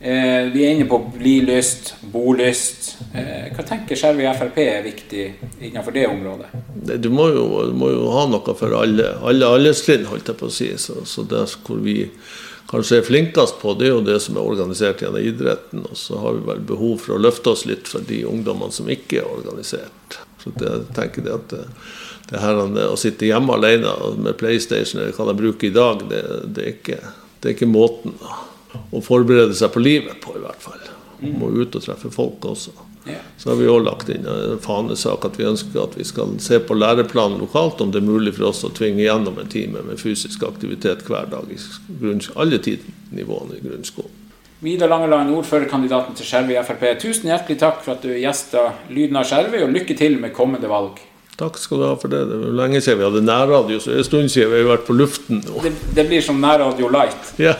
Eh, 0.00 0.44
vi 0.54 0.62
er 0.62 0.76
inne 0.76 0.84
på 0.86 0.98
blilyst, 1.16 1.94
bolyst. 2.12 2.92
Eh, 3.14 3.48
hva 3.56 3.64
tenker 3.66 3.98
Skjervøy 3.98 4.28
Frp 4.38 4.58
er 4.62 4.84
viktig 4.84 5.24
innenfor 5.66 5.96
det 5.96 6.04
området? 6.06 6.52
Det- 6.86 7.00
Du 7.02 7.08
må 7.10 7.26
jo, 7.34 7.46
du 7.66 7.72
må 7.74 7.88
jo 7.90 8.10
ha 8.14 8.26
noe 8.30 8.54
for 8.54 8.76
alle, 8.78 9.08
alle 9.22 9.46
alderstrinn, 9.46 10.04
holdt 10.06 10.26
jeg 10.30 10.36
på 10.36 10.46
å 10.46 10.52
si. 10.54 10.68
Så, 10.76 11.00
så 11.04 11.24
det 11.26 11.42
hvor 11.66 11.80
vi 11.82 12.10
kanskje 12.68 12.98
er 13.00 13.06
flinkest 13.06 13.60
på, 13.62 13.74
det 13.78 13.88
er 13.88 13.94
jo 13.94 14.04
det 14.04 14.18
som 14.20 14.36
er 14.36 14.48
organisert 14.48 15.02
gjennom 15.02 15.24
idretten. 15.24 15.86
Og 15.88 15.96
så 15.96 16.18
har 16.20 16.36
vi 16.36 16.44
vel 16.50 16.64
behov 16.68 16.98
for 17.04 17.16
å 17.16 17.22
løfte 17.22 17.54
oss 17.54 17.64
litt 17.68 17.88
for 17.88 18.04
de 18.04 18.22
ungdommene 18.28 18.74
som 18.74 18.90
ikke 18.92 19.22
er 19.22 19.30
organisert. 19.30 20.20
Så 20.42 20.52
det, 20.58 20.68
jeg 20.68 20.96
tenker 20.96 21.24
det 21.26 21.34
at 21.34 21.54
det, 21.54 21.62
det 22.28 22.42
her 22.42 22.60
å 22.60 22.98
sitte 23.00 23.28
hjemme 23.28 23.56
alene 23.56 23.94
med 24.20 24.36
PlayStation 24.40 25.00
eller 25.00 25.16
hva 25.16 25.30
de 25.30 25.38
bruker 25.38 25.70
i 25.70 25.74
dag, 25.74 26.04
det, 26.10 26.22
det, 26.44 26.66
er, 26.66 26.76
ikke, 26.76 27.00
det 27.40 27.50
er 27.50 27.56
ikke 27.56 27.70
måten 27.72 28.14
å 28.92 29.00
forberede 29.04 29.56
seg 29.56 29.72
på 29.72 29.82
livet 29.82 30.20
på, 30.22 30.36
i 30.36 30.44
hvert 30.44 30.62
fall. 30.62 30.84
Man 31.22 31.40
må 31.40 31.50
ut 31.56 31.74
og 31.74 31.82
treffe 31.82 32.12
folk 32.14 32.44
også. 32.52 32.74
Så 33.38 33.50
har 33.50 33.56
vi 33.60 33.66
også 33.70 33.84
lagt 33.86 34.12
inn 34.12 34.26
en 34.28 34.60
fanesak 34.62 35.24
at 35.28 35.38
vi 35.38 35.46
ønsker 35.48 35.82
at 35.82 35.96
vi 35.98 36.04
skal 36.04 36.36
se 36.42 36.58
på 36.60 36.76
læreplanen 36.78 37.38
lokalt 37.42 37.80
om 37.84 37.92
det 37.94 38.02
er 38.02 38.08
mulig 38.08 38.34
for 38.38 38.50
oss 38.50 38.64
å 38.66 38.72
tvinge 38.74 39.04
gjennom 39.04 39.38
en 39.38 39.50
time 39.52 39.82
med 39.86 40.00
fysisk 40.00 40.42
aktivitet 40.48 41.04
hver 41.08 41.28
dag 41.30 41.50
i 41.52 41.58
alle 42.36 42.58
tidsnivåene 42.64 43.58
i 43.58 43.66
grunnskolen. 43.68 44.14
Vidar 44.60 44.90
Langeland, 44.90 45.30
ordførerkandidaten 45.38 46.16
til 46.18 46.26
Skjervøy 46.26 46.56
Frp. 46.66 46.80
Tusen 46.98 47.28
hjertelig 47.30 47.60
takk 47.60 47.84
for 47.84 47.94
at 47.94 48.02
du 48.02 48.10
gjesta 48.18 48.72
Lyden 48.90 49.20
av 49.20 49.28
Skjervøy, 49.28 49.60
og 49.62 49.70
lykke 49.70 49.94
til 49.94 50.18
med 50.18 50.34
kommende 50.34 50.66
valg. 50.66 50.98
Takk 51.38 51.54
skal 51.62 51.78
du 51.78 51.84
ha 51.86 51.92
for 51.94 52.10
det. 52.10 52.24
Det 52.26 52.40
var 52.40 52.56
lenge 52.64 52.80
siden 52.82 52.98
vi 52.98 53.06
hadde 53.06 53.22
nærradio, 53.22 53.78
så 53.78 53.92
det 53.92 54.00
er 54.00 54.02
en 54.02 54.08
stund 54.08 54.32
siden 54.34 54.50
vi 54.50 54.64
har 54.64 54.72
vært 54.72 54.88
på 54.88 54.96
luften 54.98 55.44
nå. 55.46 55.62
Det, 55.62 55.70
det 55.94 56.08
blir 56.10 56.24
som 56.26 56.42
nærradio 56.42 56.90
light. 56.90 57.30
Ja, 57.38 57.54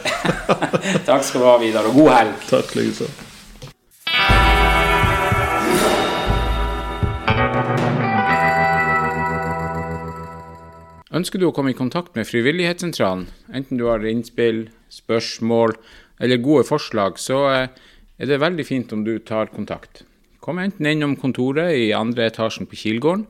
Takk 1.09 1.23
skal 1.23 1.45
du 1.45 1.47
ha, 1.47 1.55
Vidar, 1.63 1.87
og 1.87 1.95
god 2.01 2.11
helg. 2.17 2.35
takk 2.51 2.75
likeså. 2.81 3.07
Ønsker 11.19 11.41
du 11.41 11.49
å 11.49 11.55
komme 11.57 11.73
i 11.73 11.75
kontakt 11.75 12.13
med 12.15 12.29
Frivillighetssentralen, 12.29 13.25
enten 13.51 13.79
du 13.81 13.87
har 13.89 14.05
innspill, 14.07 14.69
spørsmål 14.93 15.73
eller 16.23 16.39
gode 16.45 16.67
forslag, 16.69 17.19
så 17.19 17.39
eh, 17.51 17.69
er 18.23 18.27
det 18.31 18.39
veldig 18.39 18.67
fint 18.67 18.93
om 18.95 19.03
du 19.07 19.19
tar 19.27 19.47
kontakt. 19.51 20.05
Kom 20.45 20.59
enten 20.63 20.87
innom 20.87 21.17
kontoret 21.19 21.75
i 21.75 21.93
andre 21.97 22.27
etasjen 22.31 22.67
på 22.71 22.77
Kilgården, 22.79 23.27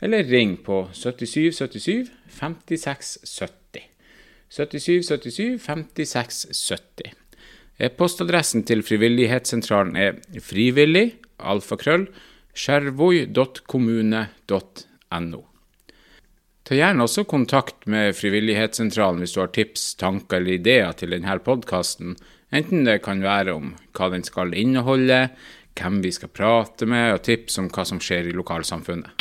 eller 0.00 0.24
ring 0.30 0.56
på 0.64 0.88
77 0.94 1.52
77 1.58 2.06
56 2.38 3.18
70. 3.26 3.82
77 4.48 5.02
77 5.10 5.58
56 5.66 6.46
70. 6.54 7.12
E-postadressen 7.78 8.64
til 8.66 8.82
Frivillighetssentralen 8.86 9.96
er 10.00 10.12
frivillig, 10.40 11.14
alfakrøll, 11.38 12.08
skjervoi.kommune.no. 12.56 15.47
Ta 16.68 16.76
gjerne 16.76 17.00
også 17.00 17.22
kontakt 17.24 17.86
med 17.88 18.12
Frivillighetssentralen 18.12 19.22
hvis 19.22 19.32
du 19.32 19.38
har 19.40 19.48
tips, 19.56 19.94
tanker 19.96 20.36
eller 20.36 20.58
ideer 20.58 20.90
til 21.00 21.14
denne 21.14 21.38
podkasten, 21.40 22.10
enten 22.52 22.82
det 22.84 22.98
kan 23.06 23.22
være 23.24 23.54
om 23.56 23.70
hva 23.96 24.08
den 24.12 24.20
skal 24.26 24.52
inneholde, 24.52 25.30
hvem 25.80 26.02
vi 26.04 26.10
skal 26.12 26.28
prate 26.28 26.84
med, 26.84 27.14
og 27.14 27.22
tips 27.24 27.56
om 27.62 27.70
hva 27.72 27.86
som 27.88 27.96
skjer 28.04 28.28
i 28.28 28.34
lokalsamfunnet. 28.36 29.16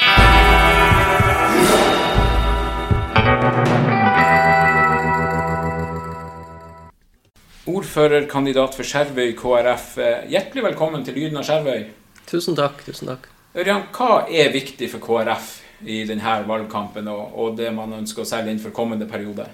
Ordførerkandidat 7.72 8.76
for 8.76 8.90
Skjervøy 8.90 9.32
KrF, 9.40 9.88
eh, 10.04 10.28
hjertelig 10.34 10.66
velkommen 10.68 11.08
til 11.08 11.16
Lyden 11.16 11.40
av 11.40 11.48
Skjervøy. 11.48 11.88
Tusen 12.28 12.60
takk. 12.60 12.84
tusen 12.84 13.08
takk. 13.14 13.32
Ørjan, 13.56 13.88
hva 13.96 14.28
er 14.28 14.52
viktig 14.52 14.92
for 14.92 15.00
KrF 15.00 15.48
i 15.86 16.04
denne 16.10 16.36
valgkampen 16.48 17.08
og, 17.12 17.34
og 17.38 17.58
det 17.60 17.70
man 17.76 17.94
ønsker 18.00 18.24
å 18.24 18.28
selge 18.28 18.54
innenfor 18.54 18.76
kommende 18.76 19.10
periode? 19.10 19.48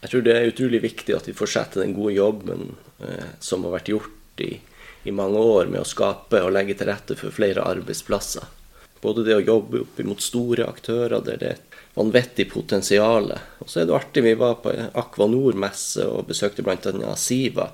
Jeg 0.00 0.12
tror 0.12 0.22
det 0.24 0.34
er 0.36 0.52
utrolig 0.52 0.80
viktig 0.84 1.16
at 1.16 1.26
vi 1.28 1.36
fortsetter 1.36 1.82
den 1.82 1.96
gode 1.96 2.14
jobben 2.14 2.76
eh, 3.02 3.32
som 3.42 3.66
har 3.66 3.74
vært 3.78 3.90
gjort 3.90 4.44
i, 4.44 4.52
i 5.04 5.14
mange 5.14 5.42
år 5.42 5.72
med 5.72 5.82
å 5.82 5.88
skape 5.88 6.44
og 6.44 6.54
legge 6.54 6.78
til 6.78 6.90
rette 6.90 7.18
for 7.18 7.34
flere 7.34 7.66
arbeidsplasser. 7.66 8.46
Både 9.02 9.24
det 9.26 9.36
å 9.38 9.42
jobbe 9.42 9.82
opp 9.84 9.98
mot 10.06 10.22
store 10.22 10.66
aktører 10.66 11.22
der 11.26 11.40
det 11.42 11.48
er 11.48 11.58
et 11.58 11.78
vanvittig 11.98 12.48
potensial. 12.50 13.32
Og 13.62 13.70
så 13.70 13.82
er 13.82 13.88
det 13.88 13.96
artig, 13.96 14.24
vi 14.26 14.34
var 14.38 14.58
på 14.62 14.74
Aqua 14.74 15.28
Nord-messe 15.30 16.06
og 16.06 16.28
besøkte 16.30 16.64
bl.a. 16.66 17.14
Siva, 17.18 17.68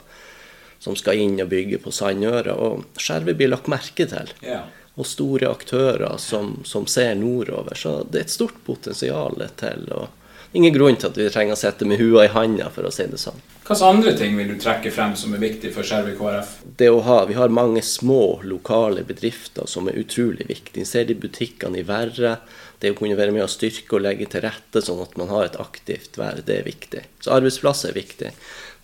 som 0.81 0.97
skal 0.97 1.21
inn 1.21 1.39
og 1.41 1.51
bygge 1.53 1.81
på 1.85 1.93
Sandøra. 1.93 2.57
Og 2.57 3.01
Skjervøy 3.01 3.37
blir 3.37 3.53
lagt 3.53 3.71
merke 3.73 4.09
til. 4.09 4.33
Ja. 4.45 4.65
Og 4.95 5.07
store 5.09 5.51
aktører 5.51 6.19
som, 6.23 6.61
som 6.65 6.87
ser 6.87 7.15
nordover. 7.19 7.75
Så 7.75 8.03
det 8.11 8.21
er 8.21 8.29
et 8.29 8.37
stort 8.37 8.61
potensial 8.67 9.43
til 9.59 9.89
å 9.95 10.07
Ingen 10.55 10.71
grunn 10.71 10.95
til 10.95 11.09
at 11.11 11.17
vi 11.19 11.25
trenger 11.35 11.57
å 11.57 11.59
sitte 11.59 11.87
med 11.91 11.99
hua 11.99 12.29
i 12.29 12.31
handa, 12.31 12.69
for 12.71 12.87
å 12.87 12.91
si 12.95 13.09
det 13.11 13.19
sånn. 13.19 13.41
Hvilke 13.65 13.89
andre 13.89 14.13
ting 14.15 14.37
vil 14.39 14.53
du 14.53 14.61
trekke 14.63 14.93
frem 14.95 15.17
som 15.19 15.33
er 15.35 15.41
viktig 15.43 15.73
for 15.75 15.83
Skjervøy 15.89 16.13
KrF? 16.15 16.53
Det 16.79 16.93
å 16.95 17.01
ha, 17.03 17.25
Vi 17.27 17.35
har 17.35 17.51
mange 17.51 17.83
små, 17.83 18.39
lokale 18.47 19.03
bedrifter 19.03 19.67
som 19.67 19.91
er 19.91 19.99
utrolig 19.99 20.47
viktige. 20.47 20.87
Ser 20.87 21.09
de 21.09 21.17
butikkene 21.19 21.81
i 21.83 21.87
Verre. 21.89 22.37
Det 22.79 22.93
å 22.93 22.99
kunne 23.01 23.19
være 23.19 23.35
med 23.35 23.43
å 23.43 23.51
styrke 23.51 23.97
og 23.99 24.05
legge 24.07 24.29
til 24.31 24.45
rette 24.47 24.85
sånn 24.85 25.03
at 25.03 25.19
man 25.19 25.33
har 25.35 25.49
et 25.49 25.59
aktivt 25.59 26.21
vær, 26.21 26.39
det 26.47 26.61
er 26.61 26.71
viktig. 26.71 27.03
Så 27.25 27.35
arbeidsplasser 27.35 27.91
er 27.91 27.99
viktig. 27.99 28.31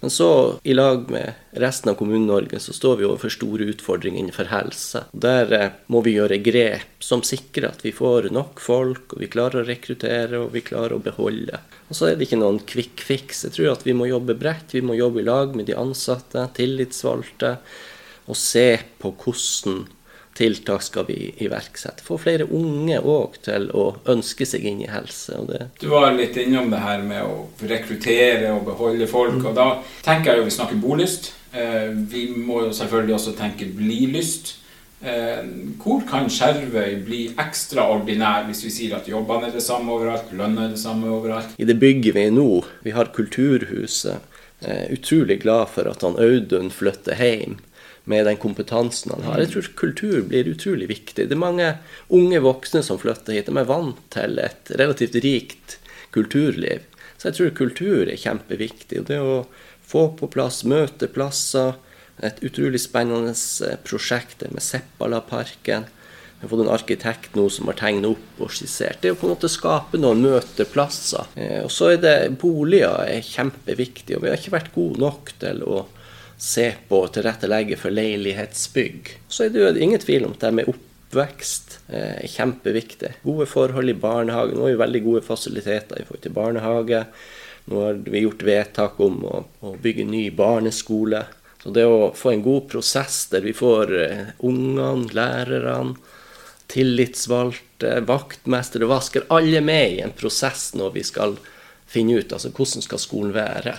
Men 0.00 0.10
så, 0.10 0.58
i 0.62 0.74
lag 0.74 1.10
med 1.10 1.32
resten 1.50 1.90
av 1.90 1.94
Kommune-Norge, 1.94 2.58
så 2.58 2.72
står 2.72 2.96
vi 2.96 3.04
overfor 3.04 3.32
store 3.34 3.66
utfordringer 3.68 4.22
innenfor 4.22 4.48
helse. 4.48 5.02
Der 5.12 5.52
eh, 5.52 5.76
må 5.92 6.00
vi 6.06 6.14
gjøre 6.14 6.40
grep 6.40 7.04
som 7.04 7.20
sikrer 7.26 7.68
at 7.68 7.84
vi 7.84 7.92
får 7.92 8.30
nok 8.32 8.62
folk, 8.64 9.12
og 9.12 9.20
vi 9.20 9.28
klarer 9.28 9.60
å 9.60 9.68
rekruttere 9.68 10.40
og 10.40 10.54
vi 10.56 10.64
klarer 10.64 10.96
å 10.96 11.04
beholde. 11.04 11.60
Og 11.90 11.98
så 11.98 12.08
er 12.08 12.16
det 12.16 12.30
ikke 12.30 12.40
noen 12.40 12.62
quick 12.64 13.04
fix. 13.04 13.44
Jeg 13.44 13.58
tror 13.58 13.74
at 13.74 13.84
vi 13.84 13.96
må 13.96 14.08
jobbe 14.08 14.38
bredt. 14.40 14.72
Vi 14.72 14.80
må 14.84 14.96
jobbe 14.96 15.20
i 15.20 15.28
lag 15.28 15.52
med 15.58 15.68
de 15.68 15.76
ansatte, 15.76 16.48
tillitsvalgte, 16.56 17.56
og 18.30 18.38
se 18.38 18.68
på 19.02 19.12
hvordan 19.20 19.84
tiltak 20.40 20.82
skal 20.82 21.06
vi 21.08 21.18
iverksette. 21.44 22.04
Få 22.06 22.16
flere 22.20 22.46
unge 22.48 22.98
òg 23.00 23.36
til 23.44 23.68
å 23.76 23.90
ønske 24.10 24.46
seg 24.48 24.64
inn 24.70 24.80
i 24.84 24.88
helse. 24.90 25.36
Du 25.80 25.88
var 25.92 26.14
litt 26.16 26.36
innom 26.40 26.70
det 26.72 26.80
her 26.80 27.02
med 27.04 27.22
å 27.26 27.44
rekruttere 27.68 28.54
og 28.54 28.64
beholde 28.70 29.08
folk. 29.10 29.44
og 29.44 29.54
Da 29.58 29.68
tenker 30.06 30.32
jeg 30.32 30.40
jo 30.42 30.48
vi 30.48 30.56
snakker 30.56 30.80
bolyst. 30.80 31.32
Eh, 31.52 31.90
Vi 32.10 32.28
må 32.36 32.64
jo 32.64 32.72
selvfølgelig 32.72 33.14
også 33.18 33.36
tenke 33.38 33.68
blilyst. 33.76 34.56
Eh, 35.02 35.44
hvor 35.80 36.02
kan 36.08 36.28
Skjervøy 36.28 36.98
bli 37.06 37.20
ekstraordinær 37.40 38.44
hvis 38.48 38.64
vi 38.66 38.72
sier 38.74 38.98
at 38.98 39.08
jobbene 39.08 39.48
er 39.48 39.54
det 39.54 39.62
samme 39.64 39.94
overalt, 39.94 40.28
lønna 40.36 40.66
er 40.66 40.74
det 40.74 40.82
samme 40.82 41.08
overalt? 41.08 41.54
I 41.56 41.64
det 41.64 41.78
bygget 41.80 42.14
vi 42.14 42.26
er 42.26 42.34
nå, 42.36 42.64
vi 42.84 42.92
har 42.92 43.08
Kulturhuset. 43.16 44.20
Jeg 44.60 44.76
er 44.76 44.92
utrolig 44.92 45.38
glad 45.40 45.70
for 45.72 45.88
at 45.88 46.02
han 46.04 46.18
Audun 46.20 46.68
flytter 46.68 47.16
hjem 47.16 47.56
med 48.04 48.26
den 48.26 48.38
kompetansen 48.40 49.12
han 49.14 49.26
har. 49.28 49.42
Jeg 49.42 49.52
tror 49.52 49.68
kultur 49.78 50.22
blir 50.28 50.48
utrolig 50.50 50.88
viktig. 50.90 51.28
Det 51.28 51.36
er 51.36 51.40
mange 51.40 51.74
unge 52.08 52.40
voksne 52.44 52.82
som 52.86 52.98
flytter 53.00 53.36
hit. 53.36 53.50
De 53.50 53.60
er 53.60 53.68
vant 53.68 54.00
til 54.12 54.40
et 54.42 54.72
relativt 54.80 55.18
rikt 55.24 55.76
kulturliv. 56.14 56.86
Så 57.18 57.28
jeg 57.28 57.36
tror 57.36 57.54
kultur 57.58 58.08
er 58.08 58.20
kjempeviktig. 58.20 59.02
Og 59.02 59.08
det 59.10 59.20
å 59.20 59.44
få 59.90 60.08
på 60.16 60.30
plass 60.32 60.62
møteplasser, 60.68 61.76
et 62.20 62.42
utrolig 62.44 62.80
spennende 62.82 63.32
eh, 63.32 63.78
prosjekt 63.84 64.44
med 64.52 64.60
Seppalaparken. 64.60 65.86
Jeg 66.40 66.46
har 66.46 66.50
fått 66.52 66.62
en 66.64 66.72
arkitekt 66.72 67.36
nå 67.36 67.46
som 67.52 67.68
har 67.68 67.78
tegnet 67.80 68.14
opp 68.14 68.42
og 68.44 68.52
skissert. 68.52 69.00
Det 69.00 69.10
er 69.10 69.16
å 69.16 69.20
på 69.20 69.28
en 69.28 69.34
måte 69.34 69.48
skape 69.52 70.00
noen 70.00 70.20
møteplasser. 70.24 71.32
Eh, 71.36 71.62
og 71.64 71.72
så 71.72 71.94
er 71.94 72.02
det 72.04 72.16
Boliger 72.40 73.08
er 73.08 73.24
kjempeviktig, 73.24 74.16
og 74.16 74.24
vi 74.24 74.32
har 74.32 74.40
ikke 74.40 74.56
vært 74.56 74.72
gode 74.76 75.00
nok 75.00 75.32
til 75.40 75.64
å 75.64 75.82
se 76.40 76.70
på 76.88 77.02
og 77.04 77.12
tilrettelegge 77.14 77.76
for 77.76 77.92
leilighetsbygg. 77.92 79.10
Så 79.28 79.44
er 79.44 79.52
det 79.52 79.60
jo 79.60 79.72
ingen 79.76 80.00
tvil 80.00 80.24
om 80.26 80.36
at 80.36 80.46
det 80.46 80.52
med 80.56 80.70
oppvekst 80.72 81.76
eh, 81.92 82.22
er 82.22 82.32
kjempeviktig. 82.32 83.12
Gode 83.26 83.48
forhold 83.50 83.92
i 83.92 83.98
barnehagen. 83.98 84.56
Nå 84.56 84.64
har 84.64 84.72
vi 84.72 84.80
veldig 84.80 85.02
gode 85.04 85.26
fasiliteter 85.26 86.00
i 86.00 86.06
forhold 86.08 86.24
til 86.24 86.36
barnehage. 86.38 87.02
Nå 87.68 87.84
har 87.84 88.00
vi 88.06 88.24
gjort 88.24 88.46
vedtak 88.48 89.02
om 89.04 89.20
å, 89.28 89.42
å 89.60 89.74
bygge 89.84 90.08
ny 90.08 90.24
barneskole. 90.34 91.26
Så 91.60 91.74
det 91.76 91.84
å 91.84 92.08
få 92.16 92.32
en 92.32 92.46
god 92.46 92.70
prosess 92.72 93.26
der 93.28 93.44
vi 93.44 93.52
får 93.52 93.92
uh, 93.92 94.32
ungene, 94.48 95.10
lærerne, 95.12 95.98
tillitsvalgte, 96.70 97.98
vaktmestere, 98.08 98.88
vasker, 98.88 99.26
alle 99.34 99.60
med 99.60 99.96
i 99.96 100.02
en 100.04 100.14
prosess 100.16 100.70
når 100.78 100.94
vi 100.94 101.02
skal 101.04 101.34
finne 101.90 102.20
ut 102.20 102.32
altså 102.32 102.52
hvordan 102.54 102.86
skal 102.86 103.02
skolen 103.02 103.34
være. 103.34 103.76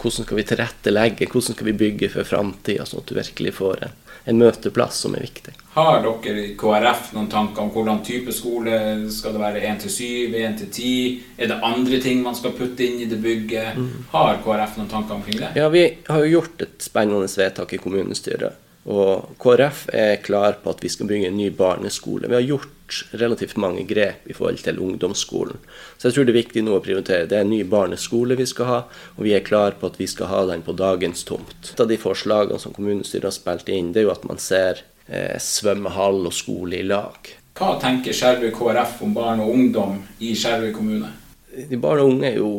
Hvordan 0.00 0.26
skal 0.26 0.40
vi 0.40 0.46
tilrettelegge, 0.50 1.28
hvordan 1.32 1.56
skal 1.56 1.70
vi 1.70 1.78
bygge 1.84 2.10
for 2.12 2.28
framtida, 2.28 2.84
sånn 2.88 3.00
at 3.02 3.10
du 3.10 3.16
virkelig 3.18 3.54
får 3.56 3.86
en 3.88 4.00
en 4.24 4.38
møteplass 4.40 5.02
som 5.04 5.14
er 5.16 5.24
viktig. 5.26 5.52
Har 5.74 6.00
dere 6.04 6.44
i 6.46 6.54
KrF 6.58 7.10
noen 7.16 7.28
tanker 7.30 7.64
om 7.64 7.70
hvordan 7.74 8.00
type 8.06 8.32
skole 8.32 8.78
skal 9.12 9.36
det 9.36 9.42
være? 9.42 9.62
1 9.68 9.82
til 9.84 9.92
7, 9.92 10.36
1 10.40 10.58
til 10.62 10.70
10? 10.70 10.92
Er 11.36 11.50
det 11.52 11.60
andre 11.68 12.00
ting 12.00 12.22
man 12.24 12.36
skal 12.38 12.54
putte 12.56 12.86
inn 12.86 13.02
i 13.04 13.08
det 13.10 13.20
bygget? 13.20 13.76
Mm. 13.76 14.06
Har 14.14 14.40
KrF 14.44 14.78
noen 14.80 14.92
tanker 14.92 15.18
omkring 15.18 15.40
det? 15.42 15.52
Ja, 15.60 15.68
Vi 15.68 15.84
har 16.08 16.24
jo 16.24 16.38
gjort 16.38 16.64
et 16.64 16.76
spennende 16.80 17.28
vedtak 17.28 17.74
i 17.74 17.82
kommunestyret. 17.82 18.60
Og 18.84 19.36
KrF 19.40 19.86
er 19.96 20.18
klar 20.20 20.58
på 20.60 20.72
at 20.74 20.82
vi 20.84 20.90
skal 20.92 21.08
bygge 21.08 21.30
en 21.30 21.38
ny 21.38 21.48
barneskole. 21.56 22.28
Vi 22.28 22.36
har 22.36 22.44
gjort 22.44 22.70
relativt 23.16 23.56
mange 23.56 23.86
grep 23.88 24.26
i 24.28 24.34
forhold 24.36 24.60
til 24.60 24.78
ungdomsskolen. 24.78 25.56
Så 25.96 26.08
jeg 26.08 26.16
tror 26.16 26.26
det 26.26 26.34
er 26.34 26.40
viktig 26.42 26.64
nå 26.66 26.74
å 26.76 26.82
prioritere. 26.84 27.28
Det 27.30 27.38
er 27.38 27.46
en 27.46 27.52
ny 27.54 27.62
barneskole 27.64 28.36
vi 28.36 28.46
skal 28.46 28.68
ha, 28.68 28.80
og 29.16 29.22
vi 29.24 29.32
er 29.32 29.46
klar 29.46 29.78
på 29.80 29.88
at 29.88 29.96
vi 30.00 30.08
skal 30.10 30.28
ha 30.28 30.42
den 30.52 30.64
på 30.66 30.76
dagens 30.76 31.24
tomt. 31.24 31.72
Et 31.72 31.80
av 31.80 31.88
de 31.88 31.98
forslagene 32.00 32.60
som 32.60 32.76
kommunestyret 32.76 33.30
har 33.30 33.36
spilt 33.36 33.72
inn, 33.72 33.94
det 33.94 34.02
er 34.02 34.08
jo 34.10 34.14
at 34.14 34.28
man 34.28 34.42
ser 34.42 34.84
eh, 35.08 35.40
svømmehall 35.40 36.20
og 36.28 36.36
skole 36.36 36.82
i 36.82 36.84
lag. 36.84 37.32
Hva 37.56 37.76
tenker 37.80 38.12
Skjervøy 38.12 38.52
KrF 38.52 39.00
om 39.06 39.16
barn 39.16 39.40
og 39.40 39.54
ungdom 39.54 40.00
i 40.20 40.34
Skjervøy 40.36 40.74
kommune? 40.76 41.08
De 41.54 41.78
barn 41.80 42.02
og 42.02 42.16
unge 42.16 42.32
er 42.34 42.40
jo 42.42 42.52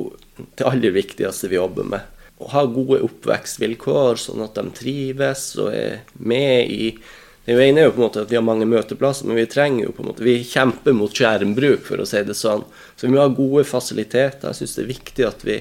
det 0.58 0.66
aller 0.66 0.94
viktigste 0.96 1.52
vi 1.52 1.60
jobber 1.60 1.86
med 1.94 2.15
ha 2.52 2.66
gode 2.70 3.02
oppvekstvilkår, 3.06 4.20
sånn 4.22 4.44
at 4.46 4.58
de 4.58 4.72
trives 4.78 5.48
og 5.62 5.72
er 5.74 6.02
med 6.18 6.72
i 6.72 6.96
Det 7.46 7.54
ene 7.62 7.84
er 7.84 7.86
jo 7.86 7.92
på 7.94 8.00
en 8.00 8.08
måte 8.08 8.22
at 8.24 8.32
vi 8.32 8.38
har 8.40 8.46
mange 8.46 8.66
møteplasser, 8.66 9.28
men 9.30 9.38
vi 9.38 9.44
trenger 9.46 9.84
jo 9.84 9.92
på 9.94 10.02
en 10.02 10.08
måte, 10.10 10.24
vi 10.26 10.40
kjemper 10.42 10.96
mot 10.98 11.14
skjermbruk, 11.14 11.84
for 11.86 12.02
å 12.02 12.08
si 12.10 12.24
det 12.26 12.34
sånn. 12.34 12.64
Så 12.98 13.06
vi 13.06 13.12
må 13.14 13.20
ha 13.22 13.30
gode 13.30 13.62
fasiliteter. 13.70 14.50
Jeg 14.50 14.58
syns 14.64 14.74
det 14.74 14.82
er 14.82 14.90
viktig 14.90 15.28
at 15.28 15.46
vi 15.46 15.60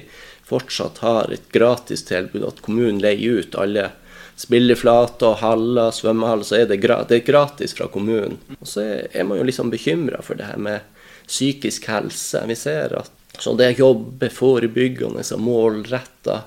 fortsatt 0.49 1.03
har 1.05 1.29
et 1.29 1.45
gratistilbud, 1.53 2.41
at 2.41 2.63
kommunen 2.65 3.03
leier 3.03 3.45
ut 3.45 3.59
alle 3.61 3.91
spilleflater, 4.35 5.37
haller, 5.43 5.93
svømmehaller, 5.93 6.49
så 6.49 6.57
er 6.57 6.71
det, 6.73 6.81
det 6.81 7.19
er 7.19 7.27
gratis 7.27 7.77
fra 7.77 7.85
kommunen. 7.93 8.39
Og 8.57 8.65
så 8.73 8.87
er 9.05 9.29
man 9.29 9.37
jo 9.37 9.45
liksom 9.45 9.69
bekymra 9.69 10.25
for 10.25 10.41
det 10.41 10.49
her 10.49 10.57
med 10.57 11.05
psykisk 11.27 11.85
helse. 11.93 12.41
Vi 12.49 12.57
ser 12.57 12.97
at 12.97 13.13
så 13.41 13.53
det 13.57 13.73
å 13.73 13.79
jobbe 13.89 14.29
forebyggende 14.31 15.23
og 15.35 15.41
målretta 15.43 16.41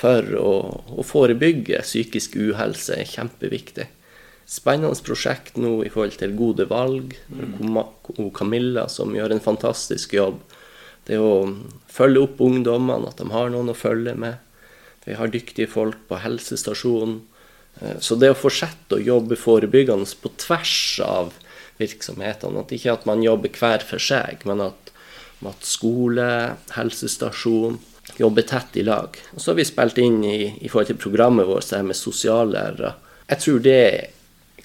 for 0.00 0.36
å, 0.40 0.52
å, 0.96 1.04
forebygge 1.04 1.82
psykisk 1.84 2.38
uhelse 2.40 2.96
er 2.96 3.08
kjempeviktig. 3.08 3.88
Spennende 4.50 4.96
prosjekt 5.06 5.58
nå 5.60 5.80
i 5.84 5.90
forhold 5.92 6.16
til 6.18 6.34
gode 6.38 6.66
valg. 6.70 7.14
Mm. 7.28 7.78
Camilla 8.34 8.88
som 8.90 9.12
gjør 9.14 9.36
en 9.36 9.44
fantastisk 9.44 10.16
jobb. 10.16 10.40
Det 11.06 11.18
å 11.20 11.44
følge 11.90 12.24
opp 12.24 12.40
ungdommene, 12.44 13.10
at 13.10 13.20
de 13.20 13.28
har 13.32 13.52
noen 13.52 13.72
å 13.72 13.76
følge 13.76 14.16
med. 14.18 14.40
Vi 15.06 15.16
har 15.16 15.30
dyktige 15.32 15.70
folk 15.70 16.00
på 16.08 16.18
helsestasjonen. 16.20 17.20
Eh, 17.80 18.00
så 18.02 18.18
det 18.18 18.32
å 18.32 18.38
fortsette 18.38 18.98
å 18.98 19.04
jobbe 19.04 19.38
forebyggende 19.38 20.08
på 20.20 20.32
tvers 20.40 20.80
av 21.04 21.32
virksomhetene, 21.80 22.60
at 22.60 22.74
ikke 22.76 22.96
at 22.98 23.06
man 23.08 23.22
jobber 23.24 23.52
hver 23.56 23.84
for 23.86 24.02
seg, 24.02 24.44
men 24.48 24.60
at, 24.66 24.90
at 25.48 25.64
skole, 25.64 26.26
helsestasjon, 26.74 27.78
jobber 28.20 28.44
tett 28.46 28.76
i 28.76 28.84
lag. 28.86 29.16
Og 29.34 29.40
så 29.40 29.50
har 29.50 29.60
vi 29.60 29.66
spilt 29.68 29.98
inn 29.98 30.20
i, 30.24 30.40
i 30.60 30.68
forhold 30.68 30.92
til 30.92 31.00
programmet 31.00 31.48
vårt 31.48 31.68
det 31.70 31.80
her 31.80 31.86
med 31.88 31.98
sosiallærere. 31.98 32.92
Jeg 33.30 33.42
tror 33.44 33.62
det 33.64 33.84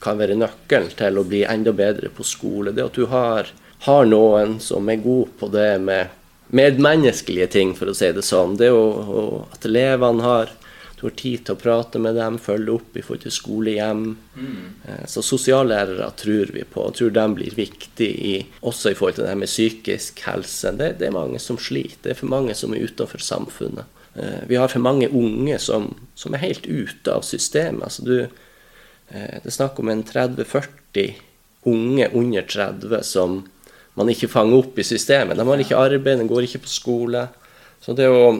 kan 0.03 0.19
være 0.19 0.37
nøkkelen 0.37 0.91
til 0.97 1.19
å 1.19 1.25
bli 1.27 1.45
enda 1.47 1.71
bedre 1.75 2.11
på 2.13 2.25
skole. 2.27 2.73
Det 2.75 2.83
at 2.83 2.99
du 2.99 3.07
har, 3.11 3.49
har 3.87 4.09
noen 4.09 4.59
som 4.63 4.89
er 4.91 5.03
god 5.03 5.33
på 5.39 5.49
det 5.53 5.71
med 5.85 6.21
medmenneskelige 6.55 7.47
ting, 7.55 7.73
for 7.77 7.89
å 7.89 7.95
si 7.97 8.11
det 8.13 8.25
sånn. 8.25 8.57
Det 8.59 8.69
å, 8.73 9.45
at 9.55 9.65
elevene 9.65 10.25
har 10.25 10.51
har 11.07 11.15
tid 11.19 11.43
til 11.45 11.55
å 11.55 11.61
prate 11.61 11.99
med 12.01 12.17
dem, 12.17 12.37
følge 12.41 12.75
opp 12.75 12.97
i 12.97 13.03
forhold 13.05 13.23
til 13.25 13.33
skolehjem. 13.33 14.03
Mm. 14.35 14.63
Eh, 14.85 15.03
så 15.11 15.23
sosiallærere 15.25 16.07
tror 16.19 16.53
vi 16.55 16.63
på, 16.67 16.85
og 16.85 16.95
tror 16.97 17.13
de 17.15 17.25
blir 17.37 17.57
viktige 17.57 18.31
i, 18.31 18.35
også 18.61 18.91
i 18.91 18.97
forhold 18.97 19.17
til 19.17 19.25
det 19.25 19.33
her 19.33 19.41
med 19.43 19.51
psykisk 19.51 20.23
helse. 20.27 20.73
Det, 20.79 20.95
det, 20.99 21.09
er 21.09 21.17
mange 21.17 21.41
som 21.43 21.59
sliter. 21.61 22.01
Det 22.03 22.15
er 22.15 22.21
for 22.21 22.33
mange 22.33 22.57
som 22.57 22.73
er 22.75 22.87
utenfor 22.87 23.23
samfunnet. 23.23 24.01
Eh, 24.15 24.41
vi 24.49 24.59
har 24.61 24.71
for 24.71 24.83
mange 24.83 25.09
unge 25.09 25.59
som, 25.61 25.91
som 26.15 26.35
er 26.35 26.45
helt 26.45 26.67
ute 26.67 27.13
av 27.13 27.25
systemet. 27.27 27.83
Altså 27.89 28.05
du, 28.07 28.17
eh, 28.25 29.37
det 29.39 29.51
er 29.51 29.59
snakk 29.59 29.79
om 29.81 29.91
en 29.93 30.03
30-40 30.05 31.15
unge 31.65 32.09
under 32.13 32.45
30 32.45 33.01
som 33.03 33.39
man 33.95 34.11
ikke 34.11 34.29
fanger 34.31 34.59
opp 34.59 34.79
i 34.79 34.85
systemet. 34.85 35.37
De 35.39 35.47
har 35.47 35.61
ikke 35.63 35.79
arbeid, 35.79 36.19
de 36.19 36.27
går 36.29 36.47
ikke 36.47 36.65
på 36.65 36.71
skole. 36.71 37.27
Så 37.83 37.95
det 37.95 38.09
å 38.11 38.35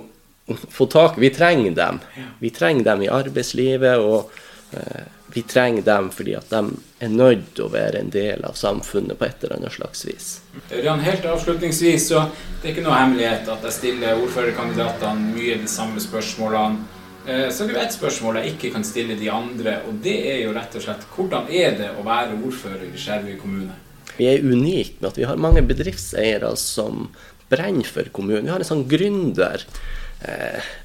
få 0.48 0.86
tak 0.86 1.18
Vi 1.18 1.30
trenger 1.30 1.72
dem. 1.72 2.00
Vi 2.40 2.50
trenger 2.50 2.84
dem 2.84 3.02
i 3.02 3.10
arbeidslivet, 3.10 3.98
og 3.98 4.32
eh, 4.72 5.06
vi 5.34 5.42
trenger 5.42 5.82
dem 5.82 6.10
fordi 6.14 6.36
at 6.38 6.50
de 6.50 6.62
er 7.04 7.12
nødt 7.12 7.50
til 7.56 7.66
å 7.66 7.72
være 7.74 8.00
en 8.00 8.12
del 8.14 8.46
av 8.48 8.58
samfunnet 8.60 9.18
på 9.20 9.26
et 9.28 9.44
eller 9.44 9.58
annet 9.58 9.76
slags 9.76 10.06
vis. 10.08 10.28
Ørjan, 10.70 11.02
helt 11.04 11.26
avslutningsvis, 11.28 12.10
så 12.12 12.28
det 12.62 12.70
er 12.70 12.76
ikke 12.76 12.86
noe 12.86 13.00
hemmelighet 13.00 13.50
at 13.52 13.66
jeg 13.68 13.78
stiller 13.80 14.22
ordførerkandidatene 14.22 15.34
mye 15.34 15.58
de 15.64 15.72
samme 15.72 16.04
spørsmålene. 16.04 16.92
Uh, 17.26 17.50
så 17.50 17.66
det 17.66 17.74
er 17.74 17.80
jo 17.80 17.82
ett 17.82 17.96
spørsmål 17.98 18.38
jeg 18.38 18.54
ikke 18.54 18.70
kan 18.76 18.84
stille 18.86 19.18
de 19.18 19.32
andre, 19.34 19.80
og 19.90 19.98
det 20.06 20.16
er 20.30 20.44
jo 20.44 20.54
rett 20.54 20.78
og 20.78 20.86
slett 20.86 21.08
hvordan 21.16 21.50
er 21.50 21.74
det 21.80 21.90
å 21.98 22.06
være 22.06 22.38
ordfører 22.38 22.86
i 22.86 23.02
Skjervøy 23.02 23.40
kommune? 23.42 23.74
Vi 24.16 24.30
er 24.30 24.46
unike 24.46 25.02
med 25.02 25.10
at 25.10 25.18
vi 25.18 25.26
har 25.28 25.42
mange 25.42 25.66
bedriftseiere 25.66 26.54
som 26.62 27.10
brenner 27.50 27.90
for 27.90 28.08
kommunen. 28.14 28.46
Vi 28.46 28.54
har 28.54 28.62
en 28.62 28.70
sånn 28.70 28.86
gründer 28.90 29.66
eh, 29.66 30.05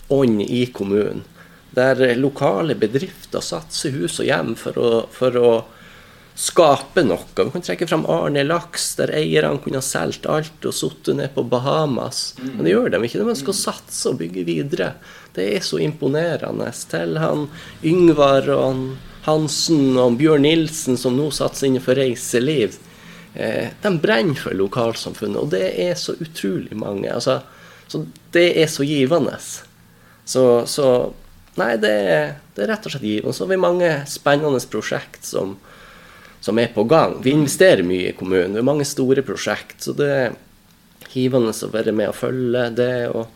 ånd 0.09 0.43
i 0.43 0.65
kommunen. 0.75 1.25
Der 1.71 2.17
lokale 2.19 2.75
bedrifter 2.75 3.45
satser 3.45 3.95
hus 3.95 4.19
og 4.19 4.27
hjem 4.27 4.57
for 4.59 4.79
å, 4.81 4.89
for 5.15 5.37
å 5.39 5.51
skape 6.35 7.05
noe. 7.07 7.29
Vi 7.37 7.53
kan 7.53 7.63
trekke 7.63 7.87
fram 7.87 8.07
Arne 8.11 8.43
Laks, 8.47 8.89
der 8.99 9.13
eierne 9.15 9.61
kunne 9.63 9.79
ha 9.79 9.87
solgt 9.87 10.27
alt 10.27 10.67
og 10.67 10.75
sittet 10.75 11.19
ned 11.21 11.31
på 11.37 11.45
Bahamas. 11.47 12.33
Men 12.43 12.65
det 12.67 12.75
gjør 12.75 12.91
de 12.91 13.03
ikke. 13.07 13.21
De 13.21 13.35
ønsker 13.37 13.55
å 13.55 13.61
satse 13.61 14.11
og 14.11 14.19
bygge 14.23 14.47
videre. 14.49 14.95
Det 15.37 15.47
er 15.55 15.63
så 15.63 15.79
imponerende. 15.79 16.73
Til 16.91 17.21
han 17.23 17.47
Yngvar 17.87 18.51
og 18.57 18.67
han 18.67 18.85
Hansen 19.27 19.99
og 20.01 20.17
Bjørn 20.21 20.47
Nilsen, 20.47 20.97
som 20.97 21.17
nå 21.19 21.29
satser 21.35 21.69
innenfor 21.69 21.99
reiseliv. 21.99 22.79
Eh, 23.35 23.69
de 23.83 23.91
brenner 24.01 24.39
for 24.39 24.57
lokalsamfunnet, 24.57 25.39
og 25.39 25.51
det 25.53 25.67
er 25.85 25.95
så 25.99 26.17
utrolig 26.17 26.77
mange. 26.77 27.13
altså 27.13 27.41
så 27.91 28.05
det 28.35 28.47
er 28.63 28.71
så 28.71 28.87
givende. 28.87 29.35
Så, 30.25 30.45
så 30.71 30.87
Nei, 31.59 31.75
det 31.83 31.91
er, 31.91 32.29
det 32.55 32.63
er, 32.63 32.69
rett 32.71 32.85
og 32.87 32.93
slett 32.95 33.05
givende. 33.05 33.35
Så 33.35 33.43
har 33.43 33.51
vi 33.51 33.57
mange 33.61 33.89
spennende 34.09 34.61
prosjekt 34.71 35.27
som, 35.27 35.57
som, 36.41 36.61
er 36.63 36.71
på 36.73 36.85
gang. 36.89 37.19
Vi 37.25 37.35
investerer 37.35 37.83
mye 37.85 38.13
i 38.13 38.17
kommunen. 38.17 38.55
Det 38.55 38.63
er 38.63 38.69
mange 38.69 38.87
store 38.89 39.25
prosjekt. 39.27 39.81
Så 39.83 39.93
det 39.99 40.09
er 40.15 40.39
givende 41.11 41.51
å 41.53 41.71
være 41.75 41.93
med 41.93 42.13
og 42.13 42.17
følge 42.17 42.69
det. 42.79 42.95
og 43.11 43.27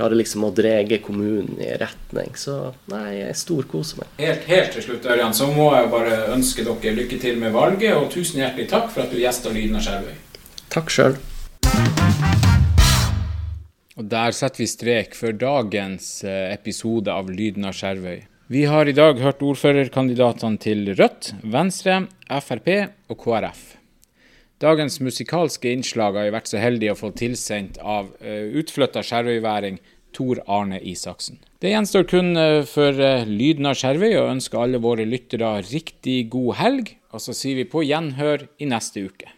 klarer 0.00 0.16
liksom 0.16 0.46
å 0.46 0.52
drege 0.54 1.00
kommunen 1.04 1.58
i 1.60 1.70
retning. 1.80 2.36
Så 2.38 2.56
nei, 2.90 3.20
jeg 3.20 3.38
storkoser 3.38 4.00
meg. 4.00 4.12
Helt, 4.22 4.46
helt 4.50 4.72
til 4.76 4.86
slutt, 4.86 5.08
Ørjan, 5.10 5.34
så 5.36 5.50
må 5.52 5.70
jeg 5.74 5.90
bare 5.92 6.20
ønske 6.34 6.64
dere 6.66 6.94
lykke 6.96 7.18
til 7.20 7.40
med 7.42 7.52
valget, 7.56 7.96
og 7.98 8.08
tusen 8.14 8.40
hjertelig 8.40 8.70
takk 8.70 8.88
for 8.94 9.04
at 9.04 9.12
du 9.12 9.20
gjesta 9.20 9.52
Lyden 9.52 9.76
av 9.80 9.84
Skjervøy. 9.84 10.14
Takk 10.70 10.94
sjøl. 10.94 11.18
Og 14.00 14.06
der 14.08 14.32
setter 14.32 14.62
vi 14.62 14.66
strek 14.70 15.12
for 15.12 15.36
dagens 15.36 16.22
eh, 16.24 16.54
episode 16.54 17.12
av 17.12 17.28
Lyden 17.28 17.66
av 17.68 17.74
Skjervøy. 17.76 18.22
Vi 18.50 18.62
har 18.64 18.88
i 18.88 18.94
dag 18.96 19.18
hørt 19.20 19.42
ordførerkandidatene 19.44 20.56
til 20.62 20.88
Rødt, 20.96 21.34
Venstre, 21.44 22.06
Frp 22.40 22.70
og 23.12 23.18
KrF. 23.20 23.60
Dagens 24.64 24.96
musikalske 25.04 25.68
innslag 25.76 26.16
har 26.16 26.26
jeg 26.26 26.34
vært 26.38 26.48
så 26.48 26.62
heldig 26.62 26.88
å 26.94 26.96
få 26.96 27.10
tilsendt 27.16 27.76
av 27.84 28.08
uh, 28.24 28.48
utflytta 28.60 29.04
skjervøyværing 29.04 29.76
Tor 30.16 30.40
Arne 30.48 30.80
Isaksen. 30.80 31.36
Det 31.60 31.74
gjenstår 31.74 32.08
kun 32.08 32.32
uh, 32.40 32.62
for 32.68 32.96
Lyden 33.28 33.68
av 33.68 33.76
Skjervøy 33.80 34.16
å 34.16 34.30
ønske 34.32 34.60
alle 34.60 34.80
våre 34.80 35.04
lyttere 35.08 35.58
riktig 35.68 36.22
god 36.32 36.56
helg, 36.60 36.94
og 37.12 37.20
så 37.20 37.36
sier 37.36 37.60
vi 37.60 37.68
på 37.68 37.84
gjenhør 37.84 38.48
i 38.60 38.68
neste 38.72 39.04
uke. 39.12 39.28